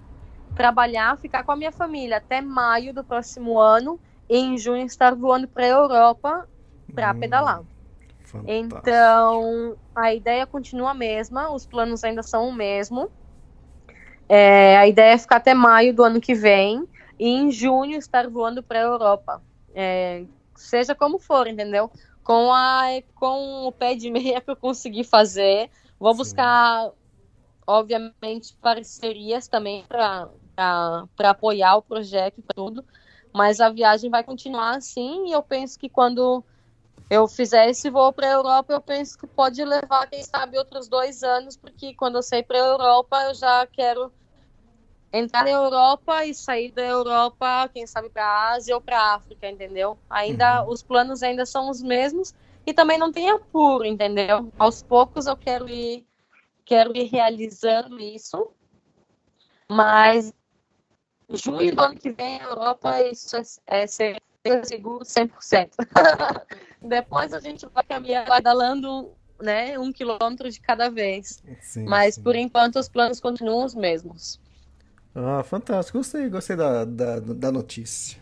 [0.54, 5.16] trabalhar, ficar com a minha família até maio do próximo ano e em junho estar
[5.16, 6.46] voando para a Europa
[6.94, 7.62] para hum, pedalar.
[8.22, 8.88] Fantástico.
[8.88, 13.10] Então, a ideia continua a mesma, os planos ainda são o mesmo.
[14.28, 16.86] É, a ideia é ficar até maio do ano que vem
[17.18, 19.42] e em junho estar voando para a Europa.
[19.74, 20.22] É,
[20.56, 21.90] seja como for, entendeu?
[22.22, 22.84] Com, a,
[23.16, 25.68] com o pé de meia que eu consegui fazer,
[26.00, 26.90] Vou buscar,
[27.66, 30.28] obviamente, parcerias também para
[31.18, 32.84] apoiar o projeto e tudo,
[33.32, 36.44] mas a viagem vai continuar assim e eu penso que quando
[37.08, 40.88] eu fizer esse voo para a Europa, eu penso que pode levar, quem sabe, outros
[40.88, 44.12] dois anos, porque quando eu sair para a Europa, eu já quero
[45.12, 49.14] entrar na Europa e sair da Europa, quem sabe, para a Ásia ou para a
[49.14, 49.98] África, entendeu?
[50.08, 50.70] Ainda, uhum.
[50.70, 52.32] os planos ainda são os mesmos,
[52.64, 54.52] e também não tem apuro, entendeu?
[54.56, 56.06] Aos poucos eu quero ir,
[56.70, 58.52] quero ir realizando isso,
[59.68, 60.32] mas
[61.28, 63.36] junho do ano que vem a Europa isso
[63.66, 65.70] é, é seguro 100%.
[66.80, 69.10] Depois a gente vai caminhar badalando
[69.42, 71.42] né, um quilômetro de cada vez.
[71.60, 72.22] Sim, mas sim.
[72.22, 74.40] por enquanto os planos continuam os mesmos.
[75.12, 75.98] Ah, fantástico.
[75.98, 78.16] Gostei, gostei da, da, da notícia.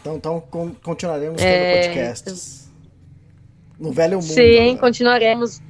[0.00, 0.40] Então, então
[0.82, 1.82] continuaremos tendo é...
[1.82, 2.68] podcasts.
[3.78, 4.32] No velho mundo.
[4.32, 4.76] Sim, né?
[4.76, 5.60] continuaremos.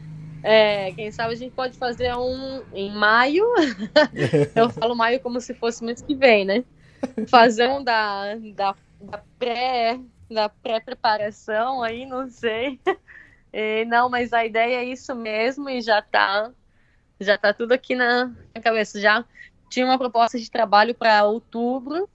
[0.48, 3.44] É, quem sabe a gente pode fazer um em maio.
[4.54, 6.64] Eu falo maio como se fosse mês que vem, né?
[7.28, 9.98] Fazer um da, da, da pré
[10.30, 12.80] da pré-preparação aí, não sei.
[13.52, 16.52] E, não, mas a ideia é isso mesmo e já tá
[17.18, 19.00] já tá tudo aqui na, na cabeça.
[19.00, 19.24] Já
[19.70, 22.08] tinha uma proposta de trabalho para outubro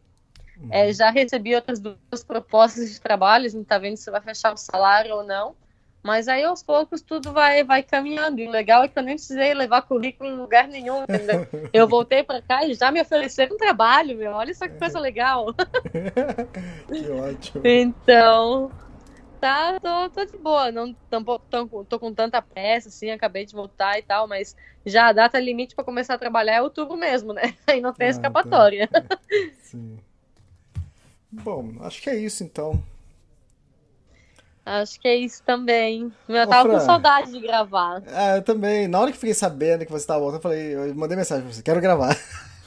[0.70, 4.54] é, já recebi outras duas propostas de trabalho, a gente tá vendo se vai fechar
[4.54, 5.56] o salário ou não.
[6.04, 8.40] Mas aí aos poucos tudo vai, vai caminhando.
[8.40, 11.48] E o legal é que eu nem precisei levar currículo em lugar nenhum, entendeu?
[11.72, 14.32] Eu voltei para cá e já me ofereceram um trabalho, meu.
[14.32, 15.54] Olha só que coisa legal.
[16.90, 17.62] que ótimo.
[17.64, 18.72] Então,
[19.40, 20.72] tá, tô, tô de boa.
[20.72, 25.08] Não tampouco tô, tô, com tanta pressa, assim, acabei de voltar e tal, mas já
[25.08, 27.54] a data limite para começar a trabalhar é outubro mesmo, né?
[27.68, 28.88] Aí não tem ah, escapatória.
[28.88, 29.04] Tá.
[29.62, 30.00] Sim.
[31.32, 32.84] Bom, acho que é isso então.
[34.66, 36.12] Acho que é isso também.
[36.28, 38.04] Eu tava Fran, com saudade de gravar.
[38.06, 38.88] É, eu também.
[38.88, 41.54] Na hora que fiquei sabendo que você estava voltando, eu falei, eu mandei mensagem pra
[41.54, 42.16] você, quero gravar.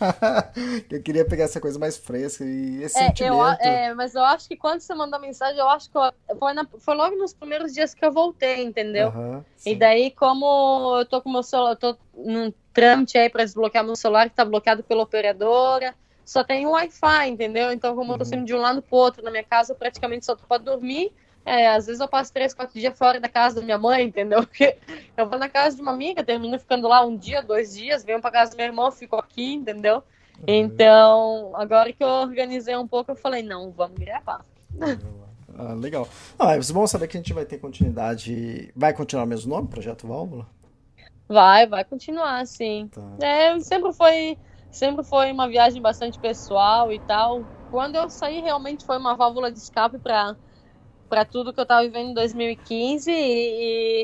[0.91, 3.35] eu queria pegar essa coisa mais fresca e esse é, sentimento.
[3.35, 6.53] Eu, é, mas eu acho que quando você mandou mensagem, eu acho que eu, foi,
[6.53, 9.12] na, foi, logo nos primeiros dias que eu voltei, entendeu?
[9.65, 13.85] e daí, como eu tô com meu celular, eu tô num trâmite aí pra desbloquear
[13.85, 15.95] meu celular que tá bloqueado pela operadora
[16.25, 17.71] só tem Wi-Fi, entendeu?
[17.73, 18.31] Então, como eu tô uhum.
[18.31, 21.12] saindo de um lado pro outro na minha casa, eu praticamente só tô pra dormir.
[21.45, 24.41] É, às vezes eu passo três, quatro dias fora da casa da minha mãe, entendeu?
[24.47, 24.77] Porque
[25.16, 28.21] eu vou na casa de uma amiga, termino ficando lá um dia, dois dias, venho
[28.21, 29.97] pra casa do meu irmão, fico aqui, entendeu?
[30.39, 30.45] Uhum.
[30.47, 34.45] Então, agora que eu organizei um pouco, eu falei, não, vamos gravar.
[35.57, 36.09] Ah, legal.
[36.37, 38.73] Não, é bom saber que a gente vai ter continuidade.
[38.75, 40.49] Vai continuar o mesmo nome, Projeto Válvula?
[41.29, 42.89] Vai, vai continuar, sim.
[42.93, 43.01] Tá.
[43.25, 44.37] É, sempre foi,
[44.71, 47.45] sempre foi uma viagem bastante pessoal e tal.
[47.71, 50.37] Quando eu saí, realmente foi uma válvula de escape para
[51.09, 53.14] para tudo que eu estava vivendo em 2015 e,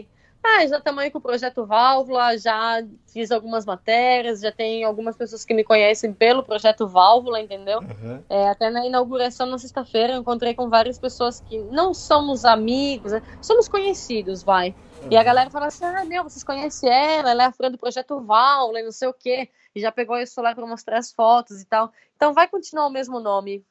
[0.01, 0.07] e
[0.43, 2.83] ah, já aí com o projeto Válvula, já
[3.13, 7.81] fiz algumas matérias, já tem algumas pessoas que me conhecem pelo projeto Válvula, entendeu?
[7.81, 8.25] Uhum.
[8.29, 13.13] É, até na inauguração na sexta-feira eu encontrei com várias pessoas que não somos amigos,
[13.13, 13.23] né?
[13.43, 14.75] somos conhecidos, vai.
[15.11, 17.79] E a galera fala assim: ah, meu, vocês conhecem ela, ela é a fã do
[17.79, 19.49] projeto Válvula e não sei o quê.
[19.75, 21.93] E já pegou isso lá para mostrar as fotos e tal.
[22.17, 23.65] Então vai continuar o mesmo nome.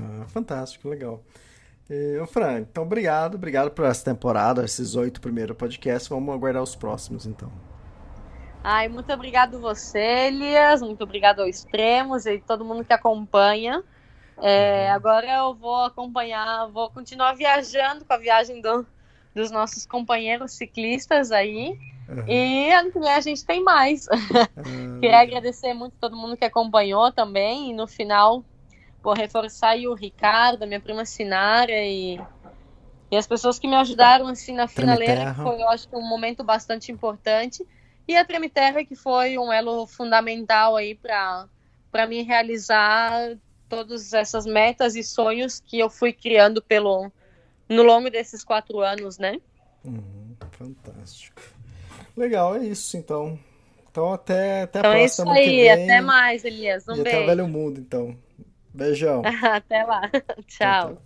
[0.00, 1.22] Ah, fantástico, legal.
[1.94, 6.08] E, ô Fran, então obrigado, obrigado por essa temporada, esses oito primeiros podcasts.
[6.08, 7.52] Vamos aguardar os próximos, então.
[8.64, 10.80] Ai, muito obrigado você, Elias.
[10.80, 13.84] Muito obrigado ao Extremos e todo mundo que acompanha.
[14.40, 18.86] É, agora eu vou acompanhar, vou continuar viajando com a viagem do,
[19.34, 21.78] dos nossos companheiros ciclistas aí.
[22.26, 24.08] E ano que vem a gente tem mais.
[24.98, 27.70] Queria agradecer muito todo mundo que acompanhou também.
[27.70, 28.42] E no final,
[29.02, 32.20] vou reforçar aí o Ricardo, a minha prima Sinara e,
[33.10, 36.44] e as pessoas que me ajudaram assim na finaleira, que foi, eu acho um momento
[36.44, 37.66] bastante importante.
[38.06, 43.36] E a Treme Terra, que foi um elo fundamental aí para mim realizar
[43.68, 47.10] todas essas metas e sonhos que eu fui criando pelo
[47.68, 49.40] no longo desses quatro anos, né?
[49.84, 51.40] Uhum, fantástico.
[52.16, 53.38] Legal, é isso então.
[53.90, 56.86] Então até, até a Então é isso próxima ano que aí, até mais, Elias.
[56.88, 57.26] Um e até o beijo.
[57.26, 58.16] Velho Mundo, então.
[58.74, 59.22] Beijão.
[59.42, 60.02] até lá.
[60.46, 61.02] Tchau.